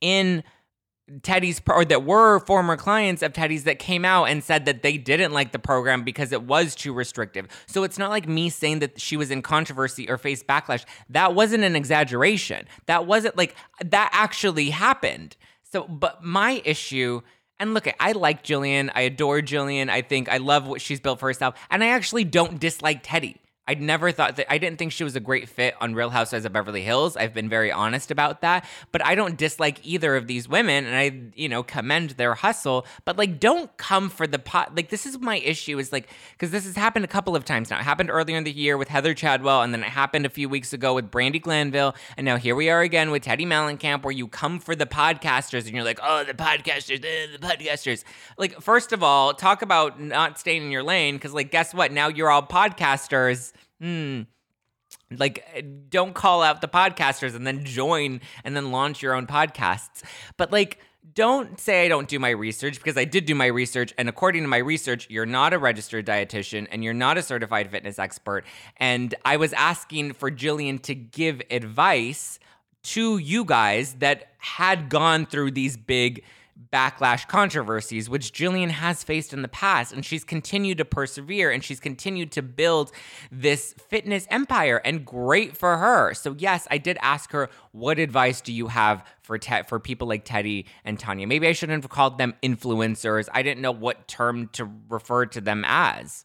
in 0.00 0.42
Teddi's 1.20 1.60
or 1.68 1.84
that 1.84 2.04
were 2.04 2.40
former 2.40 2.76
clients 2.76 3.22
of 3.22 3.32
Teddi's 3.32 3.64
that 3.64 3.78
came 3.78 4.04
out 4.04 4.24
and 4.24 4.42
said 4.42 4.64
that 4.64 4.82
they 4.82 4.96
didn't 4.96 5.32
like 5.32 5.52
the 5.52 5.58
program 5.58 6.02
because 6.04 6.32
it 6.32 6.42
was 6.42 6.74
too 6.74 6.92
restrictive. 6.92 7.48
So 7.66 7.82
it's 7.82 7.98
not 7.98 8.10
like 8.10 8.28
me 8.28 8.48
saying 8.48 8.78
that 8.78 9.00
she 9.00 9.16
was 9.16 9.30
in 9.30 9.42
controversy 9.42 10.08
or 10.08 10.16
faced 10.16 10.46
backlash. 10.46 10.84
That 11.10 11.34
wasn't 11.34 11.64
an 11.64 11.76
exaggeration. 11.76 12.66
That 12.86 13.06
wasn't 13.06 13.36
like 13.36 13.54
that 13.84 14.10
actually 14.12 14.70
happened. 14.70 15.36
So, 15.70 15.84
but 15.84 16.22
my 16.22 16.62
issue, 16.64 17.22
and 17.58 17.74
look, 17.74 17.86
I 18.00 18.12
like 18.12 18.42
Jillian. 18.42 18.90
I 18.94 19.02
adore 19.02 19.40
Jillian. 19.40 19.88
I 19.88 20.02
think 20.02 20.28
I 20.28 20.38
love 20.38 20.66
what 20.66 20.80
she's 20.80 21.00
built 21.00 21.20
for 21.20 21.26
herself. 21.28 21.54
And 21.70 21.82
I 21.82 21.88
actually 21.88 22.24
don't 22.24 22.58
dislike 22.58 23.02
Teddi. 23.02 23.36
I 23.68 23.74
never 23.74 24.10
thought 24.10 24.36
that 24.36 24.52
I 24.52 24.58
didn't 24.58 24.80
think 24.80 24.90
she 24.90 25.04
was 25.04 25.14
a 25.14 25.20
great 25.20 25.48
fit 25.48 25.74
on 25.80 25.94
Real 25.94 26.10
Housewives 26.10 26.44
of 26.44 26.52
Beverly 26.52 26.82
Hills. 26.82 27.16
I've 27.16 27.32
been 27.32 27.48
very 27.48 27.70
honest 27.70 28.10
about 28.10 28.40
that, 28.40 28.64
but 28.90 29.06
I 29.06 29.14
don't 29.14 29.36
dislike 29.36 29.78
either 29.86 30.16
of 30.16 30.26
these 30.26 30.48
women 30.48 30.84
and 30.84 30.96
I, 30.96 31.30
you 31.40 31.48
know, 31.48 31.62
commend 31.62 32.10
their 32.10 32.34
hustle, 32.34 32.84
but 33.04 33.16
like 33.16 33.38
don't 33.38 33.74
come 33.76 34.10
for 34.10 34.26
the 34.26 34.40
pot. 34.40 34.74
Like 34.74 34.88
this 34.88 35.06
is 35.06 35.20
my 35.20 35.36
issue 35.36 35.78
is 35.78 35.92
like 35.92 36.08
cuz 36.38 36.50
this 36.50 36.64
has 36.64 36.74
happened 36.74 37.04
a 37.04 37.08
couple 37.08 37.36
of 37.36 37.44
times 37.44 37.70
now. 37.70 37.78
It 37.78 37.84
happened 37.84 38.10
earlier 38.10 38.36
in 38.36 38.42
the 38.42 38.50
year 38.50 38.76
with 38.76 38.88
Heather 38.88 39.14
Chadwell 39.14 39.62
and 39.62 39.72
then 39.72 39.84
it 39.84 39.90
happened 39.90 40.26
a 40.26 40.30
few 40.30 40.48
weeks 40.48 40.72
ago 40.72 40.94
with 40.94 41.12
Brandi 41.12 41.40
Glanville 41.40 41.94
and 42.16 42.24
now 42.24 42.38
here 42.38 42.56
we 42.56 42.68
are 42.68 42.80
again 42.80 43.12
with 43.12 43.22
Teddi 43.22 43.46
Mellencamp 43.46 44.02
where 44.02 44.12
you 44.12 44.26
come 44.26 44.58
for 44.58 44.74
the 44.74 44.86
podcasters 44.86 45.66
and 45.66 45.70
you're 45.76 45.84
like, 45.84 46.00
"Oh, 46.02 46.24
the 46.24 46.34
podcasters, 46.34 47.04
eh, 47.04 47.28
the 47.30 47.38
podcasters." 47.38 48.02
Like 48.36 48.60
first 48.60 48.92
of 48.92 49.04
all, 49.04 49.34
talk 49.34 49.62
about 49.62 50.00
not 50.00 50.40
staying 50.40 50.64
in 50.64 50.72
your 50.72 50.82
lane 50.82 51.20
cuz 51.20 51.32
like 51.32 51.52
guess 51.52 51.72
what? 51.72 51.92
Now 51.92 52.08
you're 52.08 52.28
all 52.28 52.42
podcasters 52.42 53.52
hmm, 53.82 54.22
like 55.18 55.88
don't 55.90 56.14
call 56.14 56.42
out 56.42 56.60
the 56.60 56.68
podcasters 56.68 57.34
and 57.34 57.46
then 57.46 57.64
join 57.64 58.20
and 58.44 58.56
then 58.56 58.70
launch 58.70 59.02
your 59.02 59.14
own 59.14 59.26
podcasts. 59.26 60.02
But 60.36 60.52
like 60.52 60.78
don't 61.14 61.58
say 61.58 61.84
I 61.84 61.88
don't 61.88 62.08
do 62.08 62.18
my 62.18 62.30
research 62.30 62.76
because 62.76 62.96
I 62.96 63.04
did 63.04 63.26
do 63.26 63.34
my 63.34 63.46
research. 63.46 63.92
And 63.98 64.08
according 64.08 64.42
to 64.42 64.48
my 64.48 64.58
research, 64.58 65.08
you're 65.10 65.26
not 65.26 65.52
a 65.52 65.58
registered 65.58 66.06
dietitian 66.06 66.68
and 66.70 66.84
you're 66.84 66.94
not 66.94 67.18
a 67.18 67.22
certified 67.22 67.70
fitness 67.70 67.98
expert. 67.98 68.44
And 68.76 69.14
I 69.24 69.36
was 69.36 69.52
asking 69.52 70.12
for 70.14 70.30
Jillian 70.30 70.80
to 70.82 70.94
give 70.94 71.42
advice 71.50 72.38
to 72.84 73.18
you 73.18 73.44
guys 73.44 73.94
that 73.94 74.28
had 74.38 74.88
gone 74.88 75.26
through 75.26 75.52
these 75.52 75.76
big 75.76 76.22
backlash 76.72 77.28
controversies, 77.28 78.08
which 78.08 78.32
Jillian 78.32 78.70
has 78.70 79.02
faced 79.02 79.32
in 79.32 79.42
the 79.42 79.48
past. 79.48 79.92
And 79.92 80.04
she's 80.04 80.24
continued 80.24 80.78
to 80.78 80.84
persevere 80.84 81.50
and 81.50 81.62
she's 81.62 81.80
continued 81.80 82.32
to 82.32 82.42
build 82.42 82.92
this 83.30 83.74
fitness 83.88 84.26
empire, 84.30 84.80
and 84.84 85.04
great 85.04 85.56
for 85.56 85.78
her. 85.78 86.14
So, 86.14 86.34
yes, 86.38 86.66
I 86.70 86.78
did 86.78 86.98
ask 87.00 87.32
her, 87.32 87.48
what 87.72 87.98
advice 87.98 88.40
do 88.40 88.52
you 88.52 88.68
have 88.68 89.06
for, 89.22 89.38
te- 89.38 89.62
for 89.66 89.78
people 89.78 90.08
like 90.08 90.24
Teddi 90.24 90.66
and 90.84 90.98
Tanya? 90.98 91.26
Maybe 91.26 91.46
I 91.46 91.52
shouldn't 91.52 91.82
have 91.82 91.90
called 91.90 92.18
them 92.18 92.34
influencers. 92.42 93.28
I 93.32 93.42
didn't 93.42 93.62
know 93.62 93.72
what 93.72 94.08
term 94.08 94.48
to 94.54 94.70
refer 94.88 95.26
to 95.26 95.40
them 95.40 95.64
as. 95.66 96.24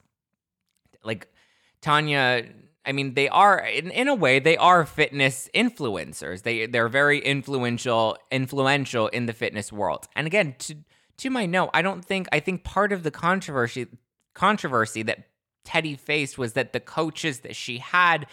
Like, 1.04 1.30
Tanya 1.82 2.46
I 2.88 2.94
mean, 2.94 3.14
they 3.14 3.28
are 3.30 3.60
in, 3.60 3.92
in 3.92 4.08
a 4.08 4.16
way 4.16 4.40
they 4.40 4.58
are 4.58 4.86
fitness 4.86 5.50
influencers. 5.54 6.44
They 6.44 6.66
they're 6.66 6.90
very 6.90 7.20
influential 7.20 8.18
influential 8.32 9.08
in 9.10 9.26
the 9.26 9.34
fitness 9.34 9.72
world. 9.72 10.08
And 10.16 10.26
again, 10.26 10.56
to 10.60 10.76
to 11.18 11.30
my 11.30 11.46
note, 11.46 11.70
I 11.74 11.82
don't 11.82 12.04
think 12.04 12.28
I 12.32 12.40
think 12.40 12.64
part 12.64 12.92
of 12.92 13.04
the 13.04 13.12
controversy 13.12 13.88
controversy 14.34 15.04
that 15.04 15.28
Teddi 15.66 16.00
faced 16.00 16.38
was 16.38 16.54
that 16.54 16.72
the 16.72 16.80
coaches 16.80 17.40
that 17.42 17.56
she 17.56 17.80
had 17.80 18.26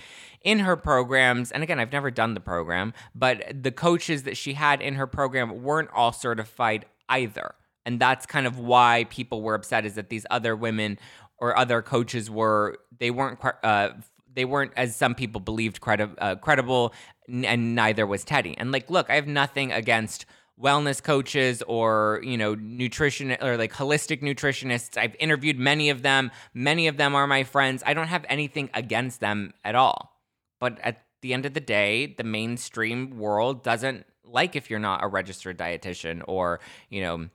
in 0.42 0.61
her 0.61 0.76
programs, 0.76 1.50
and 1.50 1.62
again, 1.62 1.80
I've 1.80 1.90
never 1.90 2.11
done 2.11 2.34
the 2.34 2.40
program, 2.40 2.94
but 3.14 3.42
the 3.61 3.73
coaches 3.73 4.23
that 4.23 4.37
she 4.37 4.54
had 4.54 4.80
in 4.80 4.94
her 4.94 5.08
program 5.08 5.64
weren't 5.64 5.90
all 5.92 6.12
certified 6.12 6.87
either. 7.08 7.56
And 7.84 7.99
that's 7.99 8.25
kind 8.25 8.46
of 8.46 8.58
why 8.58 9.06
people 9.11 9.42
were 9.42 9.54
upset 9.54 9.84
is 9.84 9.94
that 9.94 10.11
these 10.11 10.25
other 10.30 10.54
women 10.54 10.99
or 11.38 11.56
other 11.58 11.82
coaches 11.82 12.30
were 12.30 12.78
they 12.99 13.11
weren't 13.11 13.38
uh, 13.62 13.90
they 14.34 14.44
weren't 14.44 14.73
as 14.76 14.97
some 14.97 15.14
people 15.14 15.40
believed 15.40 15.80
credi- 15.80 16.18
uh, 16.18 16.36
credible 16.36 16.92
and 17.28 17.75
neither 17.75 18.06
was 18.06 18.25
Teddi. 18.25 18.54
and 18.58 18.73
like 18.73 18.90
look 18.90 19.08
i 19.08 19.14
have 19.14 19.26
nothing 19.26 19.73
against 19.73 20.26
wellness 20.60 21.02
coaches 21.02 21.62
or 21.62 22.20
you 22.23 22.36
know 22.38 22.54
nutrition 22.54 23.36
or 23.40 23.56
like 23.56 23.73
holistic 23.73 24.23
nutritionists. 24.23 24.97
I've 24.97 25.16
interviewed 25.18 25.58
many 25.58 25.90
of 25.90 26.02
them. 26.02 26.30
Many 26.52 26.86
of 26.86 26.97
them 26.97 27.14
are 27.14 27.26
my 27.26 27.44
friends. 27.44 27.82
I 27.84 27.94
don't 27.94 28.06
have 28.06 28.25
anything 28.28 28.70
against 28.75 29.20
them 29.20 29.52
at 29.64 29.75
all. 29.75 30.20
But 30.60 30.78
at 30.80 31.02
the 31.23 31.34
end 31.34 31.47
of 31.47 31.54
the 31.54 31.60
day 31.60 32.14
the 32.18 32.25
mainstream 32.25 33.18
world 33.18 33.64
doesn't 33.64 34.06
like 34.25 34.56
if 34.56 34.70
you're 34.70 34.78
not 34.78 35.02
a 35.02 35.08
registered 35.08 35.58
dietitian 35.58 36.23
or 36.26 36.60
you 36.88 37.00
know 37.00 37.28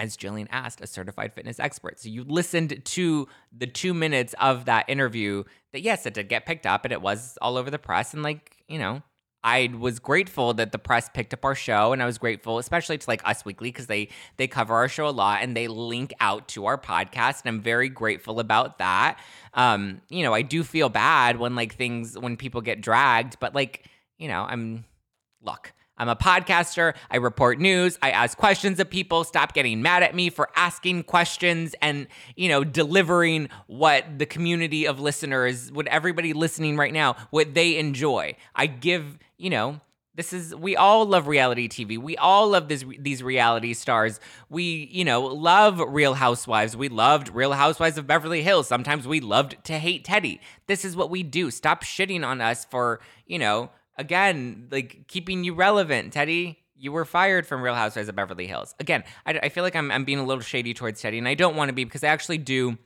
as 0.00 0.16
Jillian 0.16 0.48
asked, 0.50 0.80
a 0.80 0.86
certified 0.86 1.32
fitness 1.32 1.60
expert. 1.60 2.00
So 2.00 2.08
you 2.08 2.24
listened 2.24 2.84
to 2.84 3.28
the 3.56 3.66
two 3.68 3.94
minutes 3.94 4.34
of 4.40 4.64
that 4.64 4.86
interview 4.88 5.44
that, 5.72 5.82
yes, 5.82 6.06
it 6.06 6.14
did 6.14 6.28
get 6.28 6.46
picked 6.46 6.66
up 6.66 6.84
and 6.84 6.92
it 6.92 7.02
was 7.02 7.38
all 7.40 7.56
over 7.56 7.70
the 7.70 7.78
press. 7.78 8.14
And, 8.14 8.22
like, 8.22 8.56
you 8.66 8.78
know, 8.78 9.02
I 9.42 9.70
was 9.78 9.98
grateful 9.98 10.52
that 10.54 10.72
the 10.72 10.78
press 10.78 11.08
picked 11.14 11.32
up 11.32 11.44
our 11.44 11.54
show, 11.54 11.92
and 11.94 12.02
I 12.02 12.06
was 12.06 12.18
grateful, 12.18 12.58
especially 12.58 12.98
to 12.98 13.08
like 13.08 13.26
Us 13.26 13.42
Weekly, 13.42 13.68
because 13.68 13.86
they 13.86 14.08
they 14.36 14.46
cover 14.46 14.74
our 14.74 14.88
show 14.88 15.08
a 15.08 15.10
lot 15.10 15.42
and 15.42 15.56
they 15.56 15.66
link 15.66 16.12
out 16.20 16.48
to 16.48 16.66
our 16.66 16.76
podcast, 16.76 17.42
and 17.42 17.48
I'm 17.48 17.60
very 17.62 17.88
grateful 17.88 18.38
about 18.38 18.78
that. 18.78 19.18
Um, 19.54 20.02
you 20.10 20.24
know, 20.24 20.34
I 20.34 20.42
do 20.42 20.62
feel 20.62 20.90
bad 20.90 21.38
when 21.38 21.54
like 21.54 21.74
things 21.74 22.18
when 22.18 22.36
people 22.36 22.60
get 22.60 22.82
dragged, 22.82 23.38
but 23.40 23.54
like, 23.54 23.88
you 24.18 24.28
know, 24.28 24.42
I'm 24.42 24.84
look. 25.42 25.72
I'm 26.00 26.08
a 26.08 26.16
podcaster. 26.16 26.94
I 27.10 27.18
report 27.18 27.60
news. 27.60 27.98
I 28.00 28.10
ask 28.10 28.36
questions 28.36 28.80
of 28.80 28.88
people. 28.88 29.22
Stop 29.22 29.52
getting 29.52 29.82
mad 29.82 30.02
at 30.02 30.14
me 30.14 30.30
for 30.30 30.48
asking 30.56 31.02
questions 31.02 31.74
and, 31.82 32.06
you 32.36 32.48
know, 32.48 32.64
delivering 32.64 33.50
what 33.66 34.18
the 34.18 34.24
community 34.24 34.86
of 34.86 34.98
listeners, 34.98 35.70
what 35.70 35.86
everybody 35.88 36.32
listening 36.32 36.78
right 36.78 36.92
now, 36.92 37.16
what 37.28 37.52
they 37.52 37.76
enjoy. 37.76 38.34
I 38.54 38.66
give, 38.66 39.18
you 39.36 39.50
know, 39.50 39.82
this 40.14 40.32
is 40.32 40.54
we 40.54 40.74
all 40.74 41.04
love 41.04 41.26
reality 41.26 41.68
TV. 41.68 41.98
We 41.98 42.16
all 42.16 42.48
love 42.48 42.68
this 42.68 42.82
these 42.98 43.22
reality 43.22 43.74
stars. 43.74 44.20
We, 44.48 44.88
you 44.90 45.04
know, 45.04 45.22
love 45.22 45.80
Real 45.80 46.14
Housewives. 46.14 46.76
We 46.76 46.88
loved 46.88 47.28
Real 47.28 47.52
Housewives 47.52 47.96
of 47.96 48.06
Beverly 48.06 48.42
Hills. 48.42 48.66
Sometimes 48.66 49.06
we 49.06 49.20
loved 49.20 49.56
to 49.64 49.78
hate 49.78 50.04
Teddi. 50.04 50.40
This 50.66 50.84
is 50.84 50.96
what 50.96 51.10
we 51.10 51.22
do. 51.22 51.50
Stop 51.50 51.84
shitting 51.84 52.26
on 52.26 52.40
us 52.40 52.64
for, 52.64 53.00
you 53.26 53.38
know, 53.38 53.70
again, 53.96 54.68
like 54.70 55.06
keeping 55.08 55.44
you 55.44 55.54
relevant, 55.54 56.12
Teddi. 56.12 56.56
You 56.76 56.92
were 56.92 57.04
fired 57.04 57.46
from 57.46 57.60
Real 57.60 57.74
Housewives 57.74 58.08
of 58.08 58.16
Beverly 58.16 58.46
Hills. 58.46 58.74
Again, 58.80 59.04
I, 59.26 59.38
I 59.42 59.48
feel 59.50 59.62
like 59.64 59.76
I'm, 59.76 59.90
I'm 59.90 60.04
being 60.04 60.18
a 60.18 60.24
little 60.24 60.42
shady 60.42 60.72
towards 60.72 61.02
Teddi, 61.02 61.18
and 61.18 61.28
I 61.28 61.34
don't 61.34 61.54
want 61.54 61.68
to 61.68 61.74
be 61.74 61.84
because 61.84 62.02
I 62.02 62.08
actually 62.08 62.38
do 62.38 62.78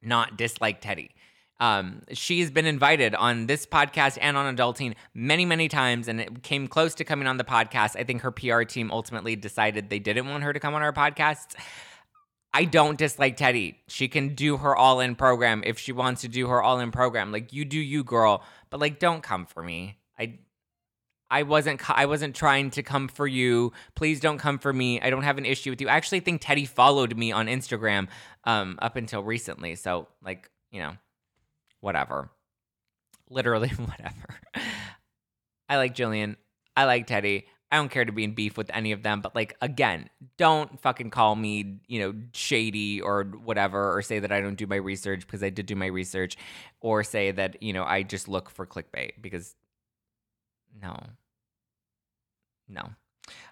not 0.00 0.36
dislike 0.36 0.80
Teddi. 0.80 1.10
Um, 1.58 2.02
she 2.12 2.40
has 2.40 2.50
been 2.50 2.66
invited 2.66 3.14
on 3.14 3.46
this 3.46 3.66
podcast 3.66 4.18
and 4.20 4.36
on 4.36 4.54
Adulting 4.54 4.94
many, 5.14 5.44
many 5.44 5.68
times, 5.68 6.06
and 6.06 6.20
it 6.20 6.42
came 6.42 6.68
close 6.68 6.94
to 6.96 7.04
coming 7.04 7.26
on 7.26 7.38
the 7.38 7.44
podcast. 7.44 7.96
I 7.96 8.04
think 8.04 8.22
her 8.22 8.30
PR 8.30 8.62
team 8.62 8.90
ultimately 8.90 9.36
decided 9.36 9.88
they 9.88 9.98
didn't 9.98 10.28
want 10.28 10.42
her 10.42 10.52
to 10.52 10.60
come 10.60 10.74
on 10.74 10.82
our 10.82 10.92
podcast. 10.92 11.56
I 12.52 12.64
don't 12.64 12.98
dislike 12.98 13.36
Teddi. 13.36 13.76
She 13.88 14.08
can 14.08 14.34
do 14.34 14.58
her 14.58 14.76
all 14.76 15.00
in 15.00 15.14
program 15.14 15.62
if 15.66 15.78
she 15.78 15.92
wants 15.92 16.22
to 16.22 16.28
do 16.28 16.46
her 16.48 16.62
all 16.62 16.80
in 16.80 16.90
program. 16.90 17.32
Like, 17.32 17.52
you 17.52 17.64
do 17.64 17.78
you, 17.78 18.04
girl, 18.04 18.42
but 18.70 18.80
like, 18.80 18.98
don't 18.98 19.22
come 19.22 19.46
for 19.46 19.62
me. 19.62 19.98
I 20.18 20.38
I 21.30 21.42
wasn't 21.42 21.88
I 21.90 22.06
wasn't 22.06 22.36
trying 22.36 22.70
to 22.70 22.82
come 22.82 23.08
for 23.08 23.26
you. 23.26 23.72
Please 23.94 24.20
don't 24.20 24.38
come 24.38 24.58
for 24.58 24.72
me. 24.72 25.00
I 25.00 25.10
don't 25.10 25.24
have 25.24 25.38
an 25.38 25.46
issue 25.46 25.70
with 25.70 25.80
you. 25.80 25.88
I 25.88 25.96
actually 25.96 26.20
think 26.20 26.40
Teddi 26.40 26.66
followed 26.68 27.16
me 27.16 27.32
on 27.32 27.46
Instagram 27.46 28.08
um 28.44 28.78
up 28.80 28.96
until 28.96 29.22
recently. 29.22 29.74
So 29.74 30.08
like, 30.22 30.50
you 30.70 30.80
know, 30.80 30.92
whatever. 31.80 32.30
Literally 33.28 33.68
whatever. 33.76 34.40
I 35.68 35.76
like 35.76 35.94
Jillian. 35.94 36.36
I 36.76 36.84
like 36.84 37.06
Teddi. 37.06 37.44
I 37.72 37.76
don't 37.78 37.90
care 37.90 38.04
to 38.04 38.12
be 38.12 38.22
in 38.22 38.32
beef 38.32 38.56
with 38.56 38.70
any 38.72 38.92
of 38.92 39.02
them, 39.02 39.20
but 39.20 39.34
like 39.34 39.56
again, 39.60 40.08
don't 40.38 40.80
fucking 40.80 41.10
call 41.10 41.34
me, 41.34 41.80
you 41.88 41.98
know, 41.98 42.14
shady 42.32 43.00
or 43.00 43.24
whatever, 43.24 43.96
or 43.96 44.02
say 44.02 44.20
that 44.20 44.30
I 44.30 44.40
don't 44.40 44.54
do 44.54 44.68
my 44.68 44.76
research 44.76 45.26
because 45.26 45.42
I 45.42 45.50
did 45.50 45.66
do 45.66 45.74
my 45.74 45.86
research, 45.86 46.36
or 46.80 47.02
say 47.02 47.32
that, 47.32 47.60
you 47.60 47.72
know, 47.72 47.82
I 47.82 48.04
just 48.04 48.28
look 48.28 48.50
for 48.50 48.66
clickbait 48.66 49.14
because 49.20 49.56
no. 50.80 50.96
No. 52.68 52.90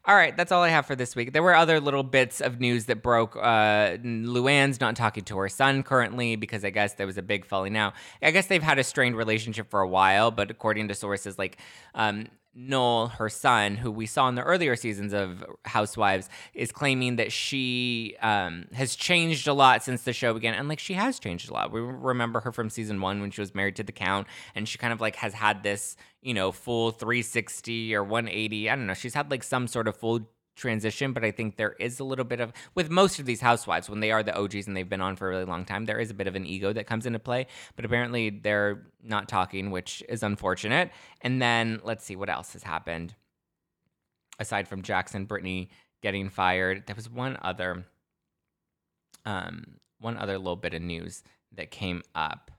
All 0.04 0.14
right, 0.14 0.37
that's 0.37 0.52
all 0.52 0.62
I 0.62 0.68
have 0.68 0.87
for 0.87 0.94
this 0.94 1.16
week. 1.16 1.32
There 1.32 1.42
were 1.42 1.54
other 1.54 1.80
little 1.80 2.02
bits 2.02 2.40
of 2.40 2.60
news 2.60 2.84
that 2.87 3.02
broke. 3.02 3.37
Uh, 3.37 3.96
Luann's 4.02 4.80
not 4.80 4.96
talking 4.96 5.24
to 5.24 5.38
her 5.38 5.48
son 5.48 5.82
currently 5.82 6.37
because 6.37 6.64
I 6.64 6.70
guess 6.70 6.94
there 6.94 7.06
was 7.06 7.18
a 7.18 7.22
big 7.22 7.44
falling 7.44 7.76
out. 7.76 7.94
I 8.22 8.30
guess 8.30 8.46
they've 8.46 8.62
had 8.62 8.78
a 8.78 8.84
strained 8.84 9.16
relationship 9.16 9.70
for 9.70 9.80
a 9.80 9.88
while, 9.88 10.30
but 10.30 10.50
according 10.50 10.88
to 10.88 10.94
sources 10.94 11.38
like 11.38 11.58
um, 11.94 12.26
Noel, 12.54 13.08
her 13.08 13.28
son, 13.28 13.76
who 13.76 13.90
we 13.90 14.06
saw 14.06 14.28
in 14.28 14.36
the 14.36 14.42
earlier 14.42 14.76
seasons 14.76 15.12
of 15.12 15.44
Housewives, 15.64 16.28
is 16.54 16.70
claiming 16.70 17.16
that 17.16 17.32
she 17.32 18.16
um, 18.22 18.66
has 18.72 18.94
changed 18.94 19.48
a 19.48 19.52
lot 19.52 19.82
since 19.82 20.02
the 20.02 20.12
show 20.12 20.32
began. 20.34 20.54
And 20.54 20.68
like 20.68 20.78
she 20.78 20.94
has 20.94 21.18
changed 21.18 21.50
a 21.50 21.52
lot. 21.52 21.72
We 21.72 21.80
remember 21.80 22.40
her 22.40 22.52
from 22.52 22.70
season 22.70 23.00
one 23.00 23.20
when 23.20 23.30
she 23.30 23.40
was 23.40 23.54
married 23.54 23.76
to 23.76 23.82
the 23.82 23.92
Count, 23.92 24.26
and 24.54 24.68
she 24.68 24.78
kind 24.78 24.92
of 24.92 25.00
like 25.00 25.16
has 25.16 25.34
had 25.34 25.62
this, 25.62 25.96
you 26.22 26.34
know, 26.34 26.52
full 26.52 26.92
360 26.92 27.94
or 27.94 28.04
180. 28.04 28.70
I 28.70 28.76
don't 28.76 28.86
know. 28.86 28.94
She's 28.94 29.14
had 29.14 29.30
like 29.30 29.42
some 29.42 29.66
sort 29.66 29.88
of 29.88 29.96
full 29.96 30.20
transition, 30.54 31.12
but 31.12 31.24
I 31.24 31.30
think 31.30 31.56
there 31.56 31.72
is 31.72 32.00
a 32.00 32.04
little 32.04 32.24
bit 32.24 32.40
of 32.40 32.52
with 32.74 32.90
most 32.90 33.18
of 33.18 33.26
these 33.26 33.40
housewives 33.40 33.88
when 33.88 34.00
they 34.00 34.10
are 34.10 34.22
the 34.22 34.36
OGs 34.36 34.66
and 34.66 34.76
they've 34.76 34.88
been 34.88 35.00
on 35.00 35.16
for 35.16 35.26
a 35.26 35.30
really 35.30 35.44
long 35.44 35.64
time, 35.64 35.84
there 35.84 35.98
is 35.98 36.10
a 36.10 36.14
bit 36.14 36.26
of 36.26 36.34
an 36.34 36.46
ego 36.46 36.72
that 36.72 36.86
comes 36.86 37.06
into 37.06 37.18
play. 37.18 37.46
But 37.76 37.84
apparently 37.84 38.30
they're 38.30 38.82
not 39.02 39.28
talking, 39.28 39.70
which 39.70 40.02
is 40.08 40.22
unfortunate. 40.22 40.90
And 41.20 41.40
then 41.40 41.80
let's 41.84 42.04
see 42.04 42.16
what 42.16 42.30
else 42.30 42.52
has 42.52 42.62
happened 42.62 43.14
aside 44.38 44.68
from 44.68 44.82
Jackson 44.82 45.24
Brittany 45.24 45.70
getting 46.02 46.28
fired. 46.28 46.86
There 46.86 46.96
was 46.96 47.08
one 47.08 47.38
other 47.42 47.84
um 49.24 49.78
one 50.00 50.16
other 50.16 50.36
little 50.36 50.56
bit 50.56 50.74
of 50.74 50.82
news 50.82 51.22
that 51.52 51.70
came 51.70 52.02
up. 52.14 52.50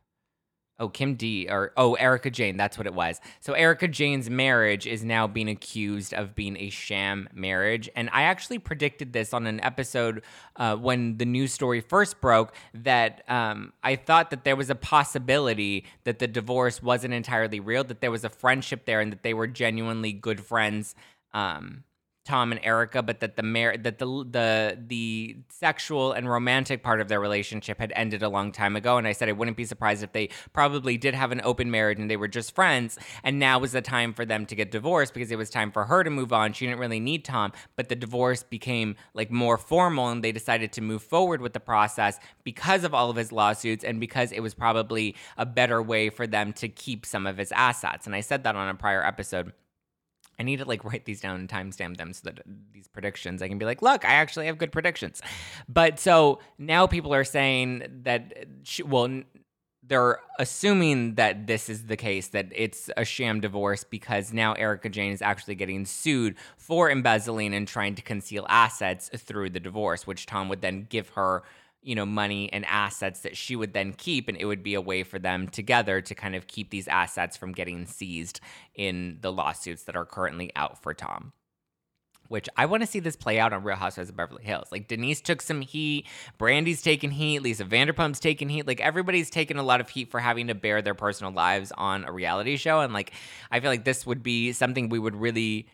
Oh, 0.77 0.89
Kim 0.89 1.15
D 1.15 1.47
or 1.49 1.71
oh, 1.77 1.93
Erica 1.93 2.29
Jayne, 2.29 2.57
that's 2.57 2.77
what 2.77 2.85
it 2.85 2.93
was. 2.93 3.21
So 3.39 3.53
Erica 3.53 3.87
Jayne's 3.87 4.29
marriage 4.29 4.85
is 4.85 5.05
now 5.05 5.25
being 5.25 5.47
accused 5.47 6.13
of 6.13 6.35
being 6.35 6.57
a 6.57 6.69
sham 6.69 7.29
marriage, 7.33 7.89
and 7.95 8.09
I 8.11 8.23
actually 8.23 8.59
predicted 8.59 9.13
this 9.13 9.33
on 9.33 9.47
an 9.47 9.63
episode 9.63 10.23
uh, 10.57 10.75
when 10.75 11.17
the 11.17 11.25
news 11.25 11.53
story 11.53 11.79
first 11.79 12.19
broke 12.19 12.53
that 12.73 13.23
um, 13.29 13.71
I 13.83 13.95
thought 13.95 14.31
that 14.31 14.43
there 14.43 14.57
was 14.57 14.69
a 14.69 14.75
possibility 14.75 15.85
that 16.03 16.19
the 16.19 16.27
divorce 16.27 16.83
wasn't 16.83 17.13
entirely 17.13 17.61
real, 17.61 17.85
that 17.85 18.01
there 18.01 18.11
was 18.11 18.25
a 18.25 18.29
friendship 18.29 18.85
there, 18.85 18.99
and 18.99 19.13
that 19.13 19.23
they 19.23 19.33
were 19.33 19.47
genuinely 19.47 20.11
good 20.11 20.41
friends. 20.41 20.93
Um, 21.33 21.83
Tom 22.25 22.51
and 22.51 22.59
Erica, 22.63 23.03
but 23.03 23.19
that 23.19 23.35
the 23.35 23.43
mar- 23.43 23.77
that 23.77 23.99
the 23.99 24.05
the 24.05 24.77
the 24.87 25.37
sexual 25.49 26.11
and 26.11 26.27
romantic 26.27 26.81
part 26.81 26.99
of 26.99 27.07
their 27.07 27.19
relationship 27.19 27.79
had 27.79 27.93
ended 27.95 28.23
a 28.23 28.29
long 28.29 28.51
time 28.51 28.75
ago. 28.75 28.97
And 28.97 29.07
I 29.07 29.11
said 29.11 29.29
I 29.29 29.33
wouldn't 29.33 29.55
be 29.55 29.65
surprised 29.65 30.03
if 30.03 30.11
they 30.11 30.29
probably 30.51 30.97
did 30.97 31.13
have 31.13 31.31
an 31.31 31.41
open 31.43 31.69
marriage 31.69 31.99
and 31.99 32.09
they 32.09 32.17
were 32.17 32.27
just 32.27 32.55
friends. 32.55 32.97
And 33.23 33.37
now 33.37 33.59
was 33.59 33.73
the 33.73 33.81
time 33.81 34.13
for 34.13 34.25
them 34.25 34.47
to 34.47 34.55
get 34.55 34.71
divorced 34.71 35.13
because 35.13 35.31
it 35.31 35.37
was 35.37 35.51
time 35.51 35.71
for 35.71 35.85
her 35.85 36.03
to 36.03 36.09
move 36.09 36.33
on. 36.33 36.53
She 36.53 36.65
didn't 36.65 36.79
really 36.79 36.99
need 36.99 37.23
Tom, 37.23 37.53
but 37.75 37.89
the 37.89 37.95
divorce 37.95 38.41
became 38.41 38.95
like 39.13 39.29
more 39.29 39.57
formal, 39.57 40.09
and 40.09 40.23
they 40.23 40.31
decided 40.31 40.73
to 40.73 40.81
move 40.81 41.03
forward 41.03 41.41
with 41.41 41.53
the 41.53 41.59
process 41.59 42.19
because 42.43 42.83
of 42.83 42.93
all 42.93 43.11
of 43.11 43.15
his 43.15 43.31
lawsuits 43.31 43.83
and 43.83 43.99
because 43.99 44.31
it 44.31 44.39
was 44.39 44.55
probably 44.55 45.15
a 45.37 45.45
better 45.45 45.81
way 45.81 46.09
for 46.09 46.25
them 46.25 46.53
to 46.53 46.67
keep 46.67 47.05
some 47.05 47.27
of 47.27 47.37
his 47.37 47.51
assets. 47.51 48.07
And 48.07 48.15
I 48.15 48.21
said 48.21 48.43
that 48.43 48.55
on 48.55 48.67
a 48.67 48.75
prior 48.75 49.05
episode. 49.05 49.53
I 50.39 50.43
need 50.43 50.57
to 50.57 50.65
like 50.65 50.83
write 50.83 51.05
these 51.05 51.21
down 51.21 51.39
and 51.39 51.49
timestamp 51.49 51.97
them 51.97 52.13
so 52.13 52.29
that 52.29 52.41
these 52.73 52.87
predictions 52.87 53.41
I 53.41 53.47
can 53.47 53.57
be 53.57 53.65
like, 53.65 53.81
look, 53.81 54.05
I 54.05 54.13
actually 54.13 54.47
have 54.47 54.57
good 54.57 54.71
predictions. 54.71 55.21
But 55.67 55.99
so 55.99 56.39
now 56.57 56.87
people 56.87 57.13
are 57.13 57.23
saying 57.23 57.85
that, 58.03 58.33
uh, 58.39 58.45
she, 58.63 58.83
well, 58.83 59.23
they're 59.87 60.19
assuming 60.39 61.15
that 61.15 61.47
this 61.47 61.69
is 61.69 61.85
the 61.85 61.95
case, 61.95 62.29
that 62.29 62.47
it's 62.51 62.89
a 62.97 63.05
sham 63.05 63.39
divorce 63.39 63.83
because 63.83 64.33
now 64.33 64.53
Erica 64.53 64.89
Jayne 64.89 65.11
is 65.11 65.21
actually 65.21 65.55
getting 65.55 65.85
sued 65.85 66.35
for 66.57 66.89
embezzling 66.89 67.53
and 67.53 67.67
trying 67.67 67.95
to 67.95 68.01
conceal 68.01 68.45
assets 68.49 69.09
through 69.15 69.51
the 69.51 69.59
divorce, 69.59 70.07
which 70.07 70.25
Tom 70.25 70.49
would 70.49 70.61
then 70.61 70.87
give 70.89 71.09
her 71.09 71.43
you 71.85 71.93
know, 71.93 72.05
money 72.05 72.51
and 72.51 72.65
assets 72.65 73.21
that 73.21 73.37
she 73.37 73.55
would 73.55 73.73
then 73.73 73.93
keep. 73.93 74.27
And 74.27 74.35
it 74.37 74.45
would 74.45 74.63
be 74.63 74.73
a 74.73 74.81
way 74.81 75.03
for 75.03 75.19
them 75.19 75.47
together 75.47 76.01
to 76.01 76.15
kind 76.15 76.35
of 76.35 76.47
keep 76.47 76.71
these 76.71 76.87
assets 76.87 77.37
from 77.37 77.51
getting 77.51 77.85
seized 77.85 78.39
in 78.73 79.19
the 79.21 79.31
lawsuits 79.31 79.83
that 79.83 79.95
are 79.95 80.05
currently 80.05 80.51
out 80.55 80.81
for 80.81 80.95
Tom. 80.95 81.31
Which 82.27 82.49
I 82.57 82.65
want 82.65 82.81
to 82.81 82.87
see 82.87 82.99
this 82.99 83.15
play 83.15 83.37
out 83.37 83.53
on 83.53 83.63
Real 83.63 83.75
Housewives 83.75 84.09
of 84.09 84.17
Beverly 84.17 84.43
Hills. 84.43 84.69
Like 84.71 84.87
Denise 84.87 85.21
took 85.21 85.43
some 85.43 85.61
heat, 85.61 86.07
Brandi's 86.39 86.81
taking 86.81 87.11
heat, 87.11 87.43
Lisa 87.43 87.65
Vanderpump's 87.65 88.19
taking 88.19 88.49
heat. 88.49 88.65
Like 88.65 88.81
everybody's 88.81 89.29
taking 89.29 89.57
a 89.57 89.63
lot 89.63 89.79
of 89.79 89.89
heat 89.89 90.09
for 90.09 90.19
having 90.19 90.47
to 90.47 90.55
bear 90.55 90.81
their 90.81 90.95
personal 90.95 91.31
lives 91.31 91.71
on 91.77 92.03
a 92.03 92.11
reality 92.11 92.57
show. 92.57 92.79
And 92.79 92.93
like 92.93 93.13
I 93.51 93.59
feel 93.59 93.69
like 93.69 93.85
this 93.85 94.07
would 94.07 94.23
be 94.23 94.53
something 94.53 94.89
we 94.89 94.97
would 94.97 95.15
really 95.15 95.67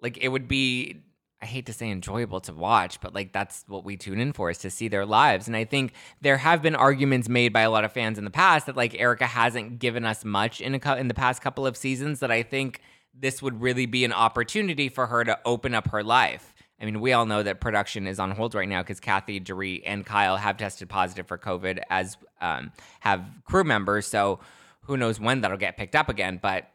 like 0.00 0.16
it 0.18 0.28
would 0.28 0.46
be 0.46 1.02
I 1.42 1.46
hate 1.46 1.66
to 1.66 1.72
say 1.72 1.90
enjoyable 1.90 2.40
to 2.40 2.54
watch, 2.54 3.00
but 3.00 3.14
like 3.14 3.32
that's 3.32 3.64
what 3.68 3.84
we 3.84 3.96
tune 3.96 4.18
in 4.18 4.32
for 4.32 4.50
is 4.50 4.58
to 4.58 4.70
see 4.70 4.88
their 4.88 5.04
lives. 5.04 5.46
And 5.46 5.56
I 5.56 5.64
think 5.64 5.92
there 6.22 6.38
have 6.38 6.62
been 6.62 6.74
arguments 6.74 7.28
made 7.28 7.52
by 7.52 7.60
a 7.60 7.70
lot 7.70 7.84
of 7.84 7.92
fans 7.92 8.18
in 8.18 8.24
the 8.24 8.30
past 8.30 8.66
that 8.66 8.76
like 8.76 8.98
Erica 8.98 9.26
hasn't 9.26 9.78
given 9.78 10.04
us 10.04 10.24
much 10.24 10.60
in 10.60 10.74
a 10.74 10.94
in 10.96 11.08
the 11.08 11.14
past 11.14 11.42
couple 11.42 11.66
of 11.66 11.76
seasons 11.76 12.20
that 12.20 12.30
I 12.30 12.42
think 12.42 12.80
this 13.12 13.42
would 13.42 13.60
really 13.60 13.86
be 13.86 14.04
an 14.04 14.12
opportunity 14.12 14.88
for 14.88 15.06
her 15.06 15.22
to 15.24 15.38
open 15.44 15.74
up 15.74 15.88
her 15.88 16.02
life. 16.02 16.54
I 16.80 16.86
mean, 16.86 17.00
we 17.00 17.12
all 17.12 17.26
know 17.26 17.42
that 17.42 17.60
production 17.60 18.06
is 18.06 18.18
on 18.18 18.32
hold 18.32 18.54
right 18.54 18.68
now 18.68 18.82
because 18.82 19.00
Kathy, 19.00 19.40
Dorit, 19.40 19.82
and 19.86 20.04
Kyle 20.04 20.36
have 20.36 20.56
tested 20.56 20.88
positive 20.88 21.26
for 21.26 21.38
COVID, 21.38 21.80
as 21.88 22.16
um, 22.40 22.72
have 23.00 23.24
crew 23.44 23.64
members. 23.64 24.06
So 24.06 24.40
who 24.82 24.96
knows 24.96 25.20
when 25.20 25.40
that'll 25.40 25.56
get 25.56 25.76
picked 25.76 25.94
up 25.94 26.08
again. 26.08 26.38
But 26.42 26.68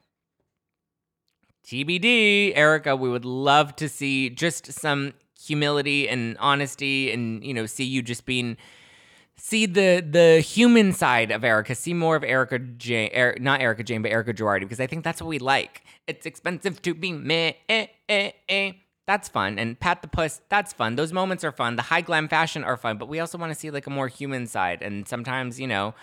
TBD, 1.69 2.57
Erica, 2.57 2.95
we 2.95 3.09
would 3.09 3.25
love 3.25 3.75
to 3.75 3.87
see 3.87 4.31
just 4.31 4.73
some 4.73 5.13
humility 5.39 6.09
and 6.09 6.35
honesty 6.39 7.11
and, 7.11 7.43
you 7.43 7.53
know, 7.53 7.67
see 7.67 7.83
you 7.83 8.01
just 8.01 8.25
being 8.25 8.57
see 9.35 9.67
the 9.67 10.03
the 10.09 10.39
human 10.41 10.93
side 10.93 11.29
of 11.29 11.43
Erica, 11.43 11.75
see 11.75 11.93
more 11.93 12.15
of 12.15 12.23
Erica 12.23 12.57
Jayne, 12.57 13.11
er, 13.15 13.35
not 13.39 13.61
Erica 13.61 13.83
Jayne, 13.83 14.01
but 14.01 14.09
Erica 14.09 14.33
Girardi, 14.33 14.61
because 14.61 14.79
I 14.79 14.87
think 14.87 15.03
that's 15.03 15.21
what 15.21 15.27
we 15.27 15.37
like. 15.37 15.83
It's 16.07 16.25
expensive 16.25 16.81
to 16.81 16.95
be 16.95 17.13
me. 17.13 17.55
Eh, 17.69 17.85
eh, 18.09 18.31
eh. 18.49 18.71
That's 19.05 19.29
fun. 19.29 19.59
And 19.59 19.79
Pat 19.79 20.01
the 20.01 20.07
Puss, 20.07 20.41
that's 20.49 20.73
fun. 20.73 20.95
Those 20.95 21.13
moments 21.13 21.43
are 21.43 21.51
fun. 21.51 21.75
The 21.75 21.83
high 21.83 22.01
glam 22.01 22.27
fashion 22.27 22.63
are 22.63 22.77
fun, 22.77 22.97
but 22.97 23.09
we 23.09 23.19
also 23.19 23.37
want 23.37 23.53
to 23.53 23.59
see 23.59 23.69
like 23.69 23.85
a 23.85 23.91
more 23.91 24.07
human 24.07 24.47
side. 24.47 24.81
And 24.81 25.07
sometimes, 25.07 25.59
you 25.59 25.67
know, 25.67 25.93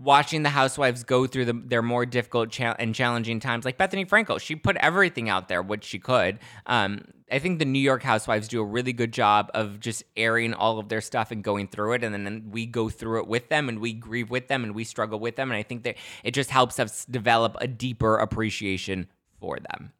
watching 0.00 0.42
the 0.42 0.48
housewives 0.48 1.04
go 1.04 1.26
through 1.26 1.44
the, 1.44 1.52
their 1.52 1.82
more 1.82 2.06
difficult 2.06 2.50
cha- 2.50 2.76
and 2.78 2.94
challenging 2.94 3.38
times. 3.38 3.64
Like 3.64 3.76
Bethenny 3.76 4.08
Frankel, 4.08 4.40
she 4.40 4.56
put 4.56 4.76
everything 4.76 5.28
out 5.28 5.48
there, 5.48 5.62
which 5.62 5.84
she 5.84 5.98
could. 5.98 6.38
Um, 6.66 7.02
I 7.30 7.38
think 7.38 7.58
the 7.58 7.64
New 7.64 7.80
York 7.80 8.02
housewives 8.02 8.48
do 8.48 8.60
a 8.60 8.64
really 8.64 8.92
good 8.92 9.12
job 9.12 9.50
of 9.54 9.78
just 9.78 10.02
airing 10.16 10.54
all 10.54 10.78
of 10.78 10.88
their 10.88 11.00
stuff 11.00 11.30
and 11.30 11.44
going 11.44 11.68
through 11.68 11.92
it. 11.92 12.04
And 12.04 12.14
then 12.14 12.48
we 12.50 12.66
go 12.66 12.88
through 12.88 13.20
it 13.20 13.28
with 13.28 13.48
them 13.48 13.68
and 13.68 13.78
we 13.78 13.92
grieve 13.92 14.30
with 14.30 14.48
them 14.48 14.64
and 14.64 14.74
we 14.74 14.84
struggle 14.84 15.20
with 15.20 15.36
them. 15.36 15.50
And 15.50 15.58
I 15.58 15.62
think 15.62 15.84
that 15.84 15.96
it 16.24 16.32
just 16.32 16.50
helps 16.50 16.80
us 16.80 17.04
develop 17.04 17.56
a 17.60 17.68
deeper 17.68 18.16
appreciation 18.16 19.06
for 19.38 19.58
them. 19.58 19.92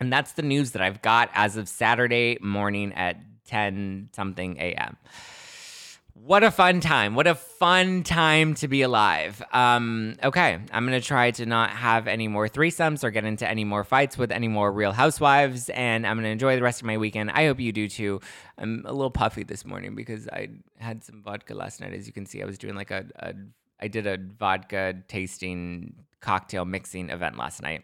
And 0.00 0.12
that's 0.12 0.32
the 0.32 0.42
news 0.42 0.72
that 0.72 0.82
I've 0.82 1.02
got 1.02 1.30
as 1.34 1.56
of 1.56 1.68
Saturday 1.68 2.38
morning 2.40 2.92
at 2.94 3.16
10 3.46 4.10
something 4.12 4.56
a.m. 4.58 4.96
What 6.16 6.44
a 6.44 6.52
fun 6.52 6.78
time. 6.78 7.16
What 7.16 7.26
a 7.26 7.34
fun 7.34 8.04
time 8.04 8.54
to 8.54 8.68
be 8.68 8.82
alive. 8.82 9.42
Um, 9.52 10.14
okay, 10.22 10.60
I'm 10.70 10.86
going 10.86 10.98
to 10.98 11.04
try 11.04 11.32
to 11.32 11.44
not 11.44 11.70
have 11.70 12.06
any 12.06 12.28
more 12.28 12.48
threesomes 12.48 13.02
or 13.02 13.10
get 13.10 13.24
into 13.24 13.48
any 13.50 13.64
more 13.64 13.82
fights 13.82 14.16
with 14.16 14.30
any 14.30 14.46
more 14.46 14.70
real 14.70 14.92
housewives, 14.92 15.70
and 15.70 16.06
I'm 16.06 16.14
going 16.16 16.24
to 16.24 16.30
enjoy 16.30 16.54
the 16.54 16.62
rest 16.62 16.80
of 16.80 16.86
my 16.86 16.98
weekend. 16.98 17.32
I 17.32 17.46
hope 17.46 17.58
you 17.58 17.72
do 17.72 17.88
too. 17.88 18.20
I'm 18.56 18.84
a 18.86 18.92
little 18.92 19.10
puffy 19.10 19.42
this 19.42 19.64
morning 19.64 19.96
because 19.96 20.28
I 20.28 20.50
had 20.78 21.02
some 21.02 21.20
vodka 21.20 21.52
last 21.52 21.80
night. 21.80 21.92
As 21.92 22.06
you 22.06 22.12
can 22.12 22.26
see, 22.26 22.40
I 22.42 22.46
was 22.46 22.58
doing 22.58 22.76
like 22.76 22.92
a, 22.92 23.04
a 23.16 23.34
I 23.80 23.88
did 23.88 24.06
a 24.06 24.16
vodka 24.16 24.94
tasting 25.08 25.94
cocktail 26.20 26.64
mixing 26.64 27.10
event 27.10 27.36
last 27.36 27.60
night. 27.60 27.82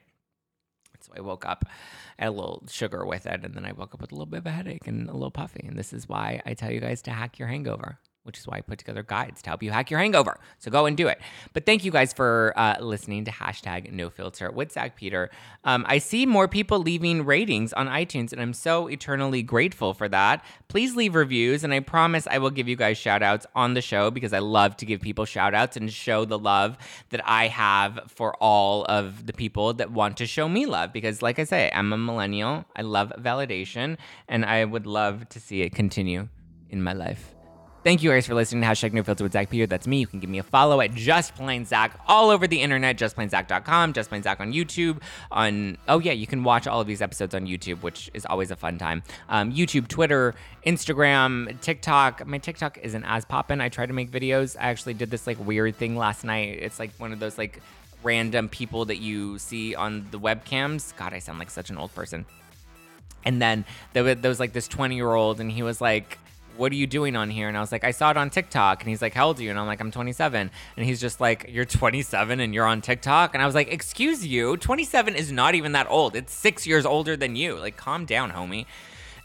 So 1.01 1.13
I 1.17 1.21
woke 1.21 1.45
up, 1.47 1.65
I 2.19 2.25
had 2.25 2.29
a 2.29 2.31
little 2.31 2.63
sugar 2.71 3.05
with 3.05 3.27
it, 3.27 3.45
and 3.45 3.55
then 3.55 3.65
I 3.65 3.73
woke 3.73 3.93
up 3.93 4.01
with 4.01 4.13
a 4.13 4.15
little 4.15 4.27
bit 4.27 4.39
of 4.39 4.47
a 4.47 4.51
headache 4.51 4.87
and 4.87 5.09
a 5.09 5.13
little 5.13 5.33
puffy. 5.33 5.65
And 5.67 5.77
this 5.77 5.93
is 5.93 6.09
why 6.09 6.41
I 6.47 6.55
tell 6.55 6.71
you 6.71 6.79
guys 6.79 7.03
to 7.03 7.11
hack 7.11 7.39
your 7.39 7.49
hangover 7.49 7.99
which 8.31 8.39
is 8.39 8.47
why 8.47 8.59
I 8.59 8.61
put 8.61 8.79
together 8.79 9.03
guides 9.03 9.43
to 9.43 9.51
help 9.51 9.61
you 9.61 9.73
hack 9.73 9.91
your 9.91 9.99
hangover. 9.99 10.39
So 10.61 10.71
go 10.71 10.87
and 10.87 10.97
do 10.97 11.09
it. 11.09 11.21
But 11.53 11.67
thank 11.67 11.85
you 11.85 11.91
guys 11.91 12.13
for 12.13 12.53
uh, 12.55 12.77
listening 12.79 13.25
to 13.25 13.33
hashtag 13.33 13.91
no 13.91 14.09
filter 14.09 14.53
with 14.53 14.71
Zach 14.71 14.95
Peter. 14.95 15.31
Um, 15.65 15.85
I 15.89 15.99
see 15.99 16.27
more 16.27 16.47
people 16.47 16.79
leaving 16.79 17.25
ratings 17.25 17.73
on 17.73 17.89
iTunes, 17.89 18.31
and 18.33 18.41
I'm 18.41 18.53
so 18.53 18.87
eternally 18.87 19.43
grateful 19.43 19.95
for 19.95 20.09
that. 20.11 20.45
Please 20.69 20.95
leave 20.95 21.17
reviews, 21.17 21.65
and 21.65 21.75
I 21.75 21.81
promise 21.81 22.29
I 22.31 22.39
will 22.39 22.51
give 22.51 22.69
you 22.69 22.77
guys 22.77 22.97
shout 22.97 23.21
outs 23.21 23.49
on 23.57 23.75
the 23.75 23.83
show 23.83 24.13
because 24.13 24.33
I 24.33 24.39
love 24.39 24.77
to 24.77 24.87
give 24.87 25.01
people 25.01 25.25
shout 25.25 25.53
outs 25.53 25.77
and 25.77 25.93
show 25.93 26.25
the 26.25 26.39
love 26.39 26.79
that 27.09 27.29
I 27.29 27.49
have 27.49 27.99
for 28.07 28.37
all 28.37 28.85
of 28.85 29.27
the 29.27 29.33
people 29.33 29.75
that 29.75 29.91
want 29.91 30.19
to 30.19 30.27
show 30.27 30.49
me 30.49 30.67
love. 30.67 30.93
Because, 30.93 31.21
like 31.21 31.41
I 31.41 31.45
say, 31.45 31.69
I'm 31.75 31.93
a 31.93 31.99
millennial, 31.99 32.65
I 32.77 32.83
love 32.83 33.13
validation, 33.19 33.97
and 34.29 34.45
I 34.45 34.65
would 34.65 34.87
love 34.87 35.29
to 35.31 35.41
see 35.41 35.63
it 35.63 35.75
continue 35.75 36.29
in 36.69 36.81
my 36.81 36.93
life. 36.93 37.35
Thank 37.83 38.03
you 38.03 38.11
guys 38.11 38.27
for 38.27 38.35
listening 38.35 38.61
to 38.61 38.69
Hashtag 38.69 38.93
No 38.93 39.03
Filter 39.03 39.25
with 39.25 39.33
Zach 39.33 39.49
Peter. 39.49 39.67
That's 39.67 39.87
me. 39.87 40.01
You 40.01 40.07
can 40.07 40.21
give 40.21 40.29
me 40.29 40.37
a 40.37 40.43
follow 40.43 40.83
at 40.83 40.93
Just 40.93 41.35
Plain 41.35 41.65
Zach 41.65 41.99
all 42.07 42.29
over 42.29 42.47
the 42.47 42.61
internet, 42.61 42.99
justplainzach.com, 42.99 43.95
Just 43.95 44.11
Plain 44.11 44.23
Zach 44.23 44.39
on 44.39 44.53
YouTube. 44.53 45.01
On 45.31 45.79
oh 45.89 45.99
yeah, 45.99 46.13
you 46.13 46.27
can 46.27 46.45
watch 46.45 46.67
all 46.67 46.83
of 46.83 46.87
these 46.87 47.01
episodes 47.01 47.35
on 47.35 47.47
YouTube, 47.47 47.83
which 47.83 48.11
is 48.13 48.27
always 48.27 48.51
a 48.51 48.57
fun 48.57 48.77
time. 48.77 49.03
Um, 49.31 49.51
YouTube, 49.51 49.89
Twitter, 49.89 50.35
Instagram, 50.67 51.59
TikTok. 51.63 52.27
My 52.27 52.37
TikTok 52.37 52.77
isn't 52.83 53.05
as 53.05 53.25
poppin'. 53.25 53.63
I 53.63 53.71
try 53.71 53.87
to 53.87 53.95
make 53.95 54.11
videos. 54.11 54.59
I 54.61 54.65
actually 54.69 54.93
did 54.93 55.11
this 55.11 55.27
like 55.27 55.39
weird 55.43 55.75
thing 55.77 55.97
last 55.97 56.23
night. 56.23 56.59
It's 56.61 56.79
like 56.79 56.91
one 56.99 57.15
of 57.15 57.19
those 57.19 57.39
like 57.39 57.63
random 58.03 58.51
people 58.51 58.85
that 58.85 58.99
you 58.99 59.39
see 59.39 59.75
on 59.75 60.07
the 60.11 60.21
webcams. 60.21 60.95
God, 60.99 61.15
I 61.15 61.19
sound 61.19 61.39
like 61.39 61.49
such 61.49 61.71
an 61.71 61.79
old 61.79 61.95
person. 61.95 62.27
And 63.25 63.41
then 63.41 63.65
there 63.95 64.05
was, 64.05 64.19
there 64.19 64.29
was 64.29 64.41
like 64.41 64.53
this 64.53 64.69
20 64.69 64.97
year 64.97 65.15
old, 65.15 65.41
and 65.41 65.51
he 65.51 65.63
was 65.63 65.81
like 65.81 66.19
what 66.61 66.71
are 66.71 66.77
you 66.77 66.87
doing 66.87 67.17
on 67.17 67.31
here? 67.31 67.49
And 67.49 67.57
I 67.57 67.61
was 67.61 67.73
like, 67.73 67.85
I 67.85 67.91
saw 67.91 68.11
it 68.11 68.17
on 68.19 68.29
TikTok. 68.29 68.83
And 68.83 68.89
he's 68.91 69.01
like, 69.01 69.15
how 69.15 69.29
old 69.29 69.41
are 69.41 69.43
you? 69.43 69.51
And 69.51 69.59
I'm 69.59 69.67
like, 69.67 69.81
I'm 69.81 69.91
27. 69.91 70.51
And 70.77 70.87
he's 70.87 71.01
just 71.01 71.21
like, 71.21 71.47
you're 71.49 71.65
27 71.65 72.39
and 72.39 72.55
you're 72.55 72.67
on 72.67 72.83
TikTok? 72.83 73.35
And 73.35 73.43
I 73.43 73.47
was 73.47 73.55
like, 73.55 73.73
excuse 73.73 74.27
you, 74.27 74.59
27 74.59 75.17
is 75.17 75.33
not 75.33 75.55
even 75.55 75.73
that 75.73 75.89
old. 75.89 76.15
It's 76.15 76.35
six 76.35 76.67
years 76.67 76.85
older 76.85 77.17
than 77.17 77.35
you. 77.35 77.57
Like, 77.57 77.79
calm 77.79 78.05
down, 78.05 78.33
homie. 78.33 78.67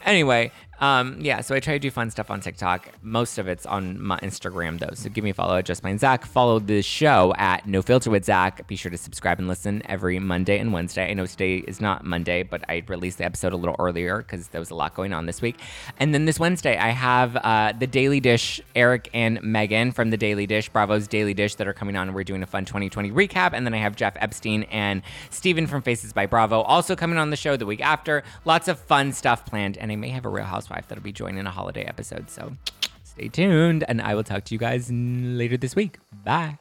Anyway, 0.05 0.51
um, 0.79 1.17
yeah, 1.19 1.41
so 1.41 1.55
I 1.55 1.59
try 1.59 1.73
to 1.73 1.79
do 1.79 1.89
fun 1.89 2.09
stuff 2.11 2.29
on 2.29 2.41
TikTok. 2.41 2.89
Most 3.01 3.37
of 3.37 3.47
it's 3.47 3.65
on 3.65 4.01
my 4.01 4.19
Instagram, 4.19 4.79
though. 4.79 4.93
So 4.93 5.09
give 5.09 5.23
me 5.23 5.29
a 5.29 5.33
follow 5.33 5.57
at 5.57 5.65
Just 5.65 5.81
Plain 5.81 5.97
Zach. 5.97 6.25
Follow 6.25 6.59
the 6.59 6.81
show 6.81 7.33
at 7.37 7.67
No 7.67 7.81
Filter 7.81 8.09
with 8.09 8.25
Zach. 8.25 8.67
Be 8.67 8.75
sure 8.75 8.91
to 8.91 8.97
subscribe 8.97 9.39
and 9.39 9.47
listen 9.47 9.81
every 9.85 10.19
Monday 10.19 10.59
and 10.59 10.73
Wednesday. 10.73 11.09
I 11.09 11.13
know 11.13 11.25
today 11.25 11.57
is 11.57 11.79
not 11.79 12.03
Monday, 12.03 12.43
but 12.43 12.63
I 12.69 12.83
released 12.87 13.19
the 13.19 13.25
episode 13.25 13.53
a 13.53 13.57
little 13.57 13.75
earlier 13.79 14.17
because 14.17 14.49
there 14.49 14.59
was 14.59 14.69
a 14.69 14.75
lot 14.75 14.95
going 14.95 15.13
on 15.13 15.25
this 15.25 15.41
week. 15.41 15.59
And 15.97 16.13
then 16.13 16.25
this 16.25 16.39
Wednesday, 16.39 16.77
I 16.77 16.89
have 16.89 17.37
uh, 17.37 17.73
the 17.77 17.87
Daily 17.87 18.19
Dish, 18.19 18.59
Eric 18.75 19.09
and 19.13 19.41
Megan 19.41 19.91
from 19.91 20.09
the 20.09 20.17
Daily 20.17 20.45
Dish, 20.45 20.69
Bravo's 20.69 21.07
Daily 21.07 21.33
Dish, 21.33 21.55
that 21.55 21.67
are 21.67 21.73
coming 21.73 21.95
on. 21.95 22.13
We're 22.13 22.23
doing 22.23 22.43
a 22.43 22.47
fun 22.47 22.65
2020 22.65 23.11
recap. 23.11 23.53
And 23.53 23.65
then 23.65 23.73
I 23.73 23.77
have 23.77 23.95
Jeff 23.95 24.17
Epstein 24.19 24.63
and 24.63 25.01
Steven 25.29 25.67
from 25.67 25.81
Faces 25.81 26.11
by 26.11 26.25
Bravo 26.25 26.61
also 26.61 26.95
coming 26.95 27.17
on 27.17 27.29
the 27.29 27.37
show 27.37 27.55
the 27.55 27.65
week 27.65 27.81
after. 27.81 28.23
Lots 28.43 28.67
of 28.67 28.79
fun 28.79 29.13
stuff 29.13 29.45
planned. 29.45 29.77
And 29.77 29.91
I 29.91 29.95
may 29.95 30.09
have 30.09 30.25
a 30.25 30.29
Real 30.29 30.45
Housewife 30.65 30.87
that'll 30.87 31.03
be 31.03 31.11
joining 31.11 31.45
a 31.45 31.51
holiday 31.51 31.83
episode. 31.83 32.29
So 32.29 32.55
stay 33.03 33.27
tuned, 33.27 33.83
and 33.87 34.01
I 34.01 34.15
will 34.15 34.23
talk 34.23 34.45
to 34.45 34.55
you 34.55 34.59
guys 34.59 34.91
later 34.91 35.57
this 35.57 35.75
week. 35.75 35.99
Bye. 36.23 36.57